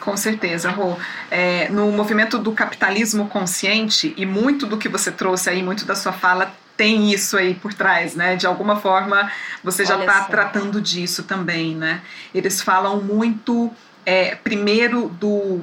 Com 0.00 0.16
certeza, 0.16 0.68
Rô. 0.70 0.96
É, 1.30 1.68
no 1.68 1.92
movimento 1.92 2.40
do 2.40 2.50
capitalismo 2.50 3.28
consciente, 3.28 4.12
e 4.16 4.26
muito 4.26 4.66
do 4.66 4.76
que 4.78 4.88
você 4.88 5.12
trouxe 5.12 5.48
aí, 5.48 5.62
muito 5.62 5.84
da 5.84 5.94
sua 5.94 6.12
fala, 6.12 6.52
tem 6.76 7.12
isso 7.12 7.36
aí 7.36 7.54
por 7.54 7.72
trás, 7.72 8.16
né? 8.16 8.34
De 8.34 8.48
alguma 8.48 8.80
forma, 8.80 9.30
você 9.62 9.84
já 9.84 10.00
está 10.00 10.24
tratando 10.24 10.80
disso 10.80 11.22
também, 11.22 11.76
né? 11.76 12.02
Eles 12.34 12.60
falam 12.60 13.00
muito 13.00 13.70
é, 14.04 14.34
primeiro 14.34 15.08
do 15.08 15.60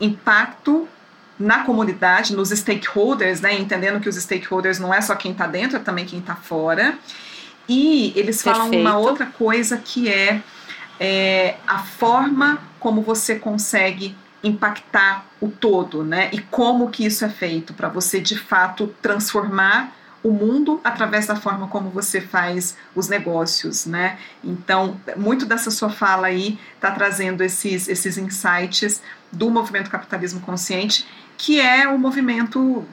impacto 0.00 0.88
na 1.38 1.64
comunidade, 1.64 2.34
nos 2.34 2.50
stakeholders, 2.50 3.40
né, 3.40 3.58
entendendo 3.58 4.00
que 4.00 4.08
os 4.08 4.16
stakeholders 4.16 4.78
não 4.78 4.92
é 4.92 5.00
só 5.00 5.14
quem 5.14 5.32
está 5.32 5.46
dentro, 5.46 5.76
é 5.76 5.80
também 5.80 6.04
quem 6.04 6.20
está 6.20 6.36
fora. 6.36 6.98
E 7.68 8.12
eles 8.16 8.42
falam 8.42 8.70
Perfeito. 8.70 8.80
uma 8.80 8.98
outra 8.98 9.26
coisa 9.26 9.76
que 9.76 10.08
é, 10.08 10.42
é 10.98 11.56
a 11.66 11.78
forma 11.78 12.58
como 12.78 13.02
você 13.02 13.36
consegue 13.36 14.14
impactar 14.42 15.24
o 15.40 15.48
todo, 15.48 16.02
né? 16.02 16.28
E 16.32 16.40
como 16.40 16.90
que 16.90 17.04
isso 17.04 17.24
é 17.24 17.28
feito 17.28 17.72
para 17.72 17.88
você 17.88 18.20
de 18.20 18.36
fato 18.36 18.92
transformar 19.00 19.94
o 20.22 20.30
mundo 20.30 20.80
através 20.84 21.26
da 21.26 21.34
forma 21.34 21.66
como 21.66 21.90
você 21.90 22.20
faz 22.20 22.76
os 22.94 23.08
negócios, 23.08 23.86
né? 23.86 24.18
Então, 24.42 25.00
muito 25.16 25.44
dessa 25.44 25.70
sua 25.70 25.90
fala 25.90 26.28
aí 26.28 26.58
está 26.74 26.90
trazendo 26.90 27.42
esses, 27.42 27.88
esses 27.88 28.16
insights 28.16 29.02
do 29.32 29.50
movimento 29.50 29.90
capitalismo 29.90 30.40
consciente, 30.40 31.06
que 31.36 31.60
é 31.60 31.88
o 31.88 31.92
um 31.92 31.98
movimento 31.98 32.84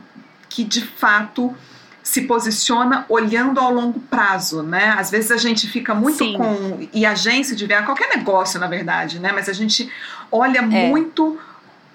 que 0.50 0.64
de 0.64 0.82
fato 0.82 1.56
se 2.02 2.22
posiciona 2.22 3.06
olhando 3.08 3.60
ao 3.60 3.72
longo 3.72 4.00
prazo, 4.00 4.64
né? 4.64 4.96
Às 4.98 5.12
vezes 5.12 5.30
a 5.30 5.38
gente 5.38 5.68
fica 5.68 5.94
muito 5.94 6.18
Sim. 6.18 6.34
com 6.38 6.88
e 6.92 7.06
agência 7.06 7.56
de 7.56 7.68
viagem, 7.68 7.86
qualquer 7.86 8.10
negócio 8.10 8.60
na 8.60 8.66
verdade, 8.66 9.20
né? 9.20 9.32
Mas 9.32 9.48
a 9.48 9.54
gente 9.54 9.92
olha 10.32 10.60
é. 10.60 10.62
muito 10.62 11.40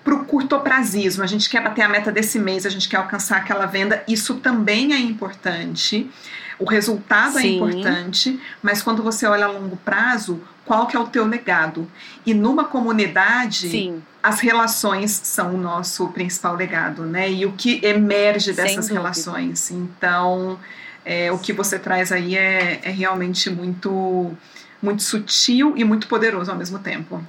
para 0.05 0.15
o 0.15 0.25
curtoprazismo. 0.27 1.25
A 1.25 1.27
gente 1.27 1.49
quer 1.49 1.63
bater 1.63 1.83
a 1.83 1.89
meta 1.89 2.13
desse 2.13 2.39
mês, 2.39 2.67
a 2.67 2.71
gente 2.71 2.89
quer 2.89 2.99
alcançar 2.99 3.39
aquela 3.39 3.67
venda. 3.67 4.05
Isso 4.07 4.35
também 4.35 4.93
é 4.93 4.99
importante. 4.99 6.11
O 6.59 6.65
resultado 6.65 7.39
é 7.39 7.43
Sim. 7.43 7.49
é 7.49 7.51
importante, 7.53 8.41
mas 8.63 8.83
quando 8.83 9.03
você 9.03 9.27
olha 9.27 9.47
a 9.47 9.51
longo 9.51 9.77
prazo, 9.79 10.41
qual 10.65 10.87
que 10.87 10.97
é 10.97 11.01
o 11.01 11.07
teu 11.07 11.27
legado? 11.27 11.91
E 12.25 12.33
numa 12.33 12.65
comunidade, 12.65 13.69
Sim. 13.69 14.03
as 14.23 14.41
relações 14.41 15.11
são 15.11 15.55
o 15.55 15.59
nosso 15.59 16.09
principal 16.09 16.55
legado, 16.55 17.05
né? 17.05 17.31
E 17.31 17.45
o 17.45 17.53
que 17.53 17.85
emerge 17.85 18.53
dessas 18.53 18.89
relações. 18.89 19.71
Então, 19.71 20.59
é, 21.05 21.33
o 21.33 21.39
que 21.39 21.53
você 21.53 21.79
traz 21.79 22.13
aí 22.13 22.37
é, 22.37 22.81
é 22.83 22.91
realmente 22.91 23.51
muito, 23.51 24.33
muito 24.81 25.03
sutil 25.03 25.75
e 25.77 25.83
muito 25.83 26.07
poderoso 26.07 26.51
ao 26.51 26.57
mesmo 26.57 26.79
tempo. 26.79 27.23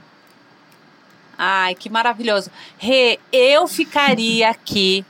Ai, 1.38 1.76
que 1.76 1.90
maravilhoso. 1.90 2.50
Rê, 2.78 3.20
eu 3.32 3.68
ficaria 3.68 4.50
aqui 4.50 5.06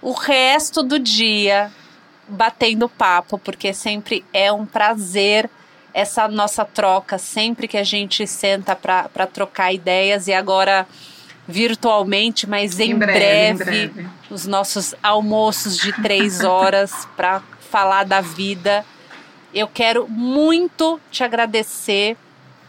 o 0.00 0.12
resto 0.12 0.82
do 0.82 0.98
dia 0.98 1.70
batendo 2.28 2.88
papo, 2.88 3.38
porque 3.38 3.72
sempre 3.72 4.24
é 4.32 4.52
um 4.52 4.66
prazer 4.66 5.48
essa 5.94 6.26
nossa 6.26 6.64
troca, 6.64 7.18
sempre 7.18 7.68
que 7.68 7.76
a 7.76 7.84
gente 7.84 8.26
senta 8.26 8.74
para 8.74 9.26
trocar 9.26 9.72
ideias 9.72 10.26
e 10.26 10.32
agora 10.32 10.86
virtualmente, 11.46 12.48
mas 12.48 12.78
em, 12.80 12.92
em 12.92 12.98
breve, 12.98 13.18
breve, 13.64 13.84
em 13.84 13.88
breve, 13.88 14.10
os 14.30 14.46
nossos 14.46 14.94
almoços 15.02 15.76
de 15.76 15.92
três 16.02 16.42
horas 16.44 17.06
para 17.16 17.42
falar 17.70 18.04
da 18.04 18.20
vida. 18.20 18.84
Eu 19.52 19.68
quero 19.68 20.08
muito 20.08 20.98
te 21.10 21.22
agradecer 21.22 22.16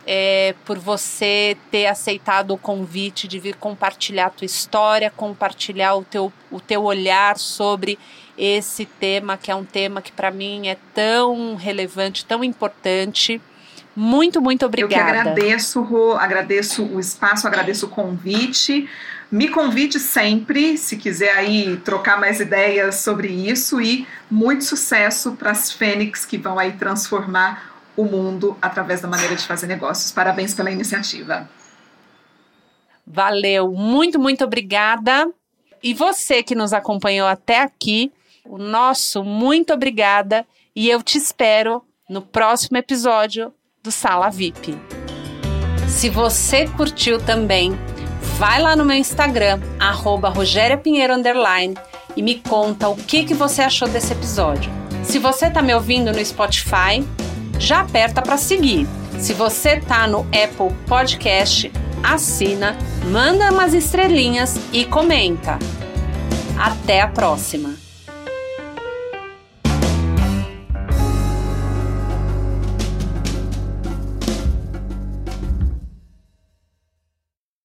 é, 0.05 0.53
por 0.65 0.77
você 0.77 1.57
ter 1.71 1.87
aceitado 1.87 2.51
o 2.51 2.57
convite 2.57 3.27
de 3.27 3.39
vir 3.39 3.55
compartilhar 3.55 4.27
a 4.27 4.29
tua 4.29 4.45
história, 4.45 5.09
compartilhar 5.09 5.95
o 5.95 6.03
teu, 6.03 6.31
o 6.51 6.59
teu 6.59 6.83
olhar 6.83 7.37
sobre 7.37 7.97
esse 8.37 8.85
tema, 8.85 9.37
que 9.37 9.51
é 9.51 9.55
um 9.55 9.63
tema 9.63 10.01
que 10.01 10.11
para 10.11 10.31
mim 10.31 10.67
é 10.67 10.77
tão 10.93 11.55
relevante, 11.55 12.25
tão 12.25 12.43
importante. 12.43 13.41
Muito, 13.95 14.41
muito 14.41 14.65
obrigada. 14.65 14.93
Eu 14.93 15.05
que 15.05 15.19
agradeço, 15.19 15.81
Rô, 15.81 16.13
agradeço 16.13 16.83
o 16.83 16.99
espaço, 16.99 17.47
agradeço 17.47 17.85
o 17.85 17.89
convite. 17.89 18.89
Me 19.31 19.47
convide 19.47 19.99
sempre, 19.99 20.77
se 20.77 20.97
quiser 20.97 21.31
aí 21.31 21.77
trocar 21.77 22.19
mais 22.19 22.39
ideias 22.39 22.95
sobre 22.95 23.29
isso 23.29 23.81
e 23.81 24.07
muito 24.29 24.63
sucesso 24.63 25.33
para 25.33 25.51
as 25.51 25.71
Fênix 25.71 26.25
que 26.25 26.37
vão 26.37 26.59
aí 26.59 26.73
transformar 26.73 27.72
o 27.95 28.03
mundo 28.03 28.57
através 28.61 29.01
da 29.01 29.07
maneira 29.07 29.35
de 29.35 29.45
fazer 29.45 29.67
negócios. 29.67 30.11
Parabéns 30.11 30.53
pela 30.53 30.71
iniciativa. 30.71 31.49
Valeu, 33.05 33.71
muito, 33.71 34.19
muito 34.19 34.43
obrigada. 34.43 35.29
E 35.81 35.93
você 35.93 36.41
que 36.41 36.55
nos 36.55 36.71
acompanhou 36.71 37.27
até 37.27 37.61
aqui, 37.61 38.11
o 38.45 38.57
nosso 38.57 39.23
muito 39.23 39.73
obrigada 39.73 40.45
e 40.75 40.89
eu 40.89 41.03
te 41.03 41.17
espero 41.17 41.83
no 42.09 42.21
próximo 42.21 42.77
episódio 42.77 43.53
do 43.81 43.91
Sala 43.91 44.29
VIP. 44.29 44.77
Se 45.87 46.09
você 46.09 46.67
curtiu 46.67 47.19
também, 47.19 47.73
vai 48.37 48.61
lá 48.61 48.75
no 48.75 48.85
meu 48.85 48.95
Instagram, 48.95 49.59
arroba 49.79 50.33
Pinheiro 50.81 51.13
e 52.15 52.21
me 52.21 52.35
conta 52.35 52.89
o 52.89 52.95
que, 52.95 53.25
que 53.25 53.33
você 53.33 53.61
achou 53.61 53.87
desse 53.87 54.13
episódio. 54.13 54.71
Se 55.03 55.19
você 55.19 55.47
está 55.47 55.61
me 55.61 55.73
ouvindo 55.73 56.11
no 56.11 56.25
Spotify, 56.25 57.05
já 57.59 57.81
aperta 57.81 58.21
para 58.21 58.37
seguir. 58.37 58.87
Se 59.19 59.33
você 59.33 59.79
tá 59.79 60.07
no 60.07 60.21
Apple 60.21 60.75
Podcast, 60.87 61.71
assina, 62.01 62.77
manda 63.11 63.51
umas 63.51 63.73
estrelinhas 63.73 64.59
e 64.71 64.85
comenta. 64.85 65.57
Até 66.57 67.01
a 67.01 67.07
próxima! 67.07 67.82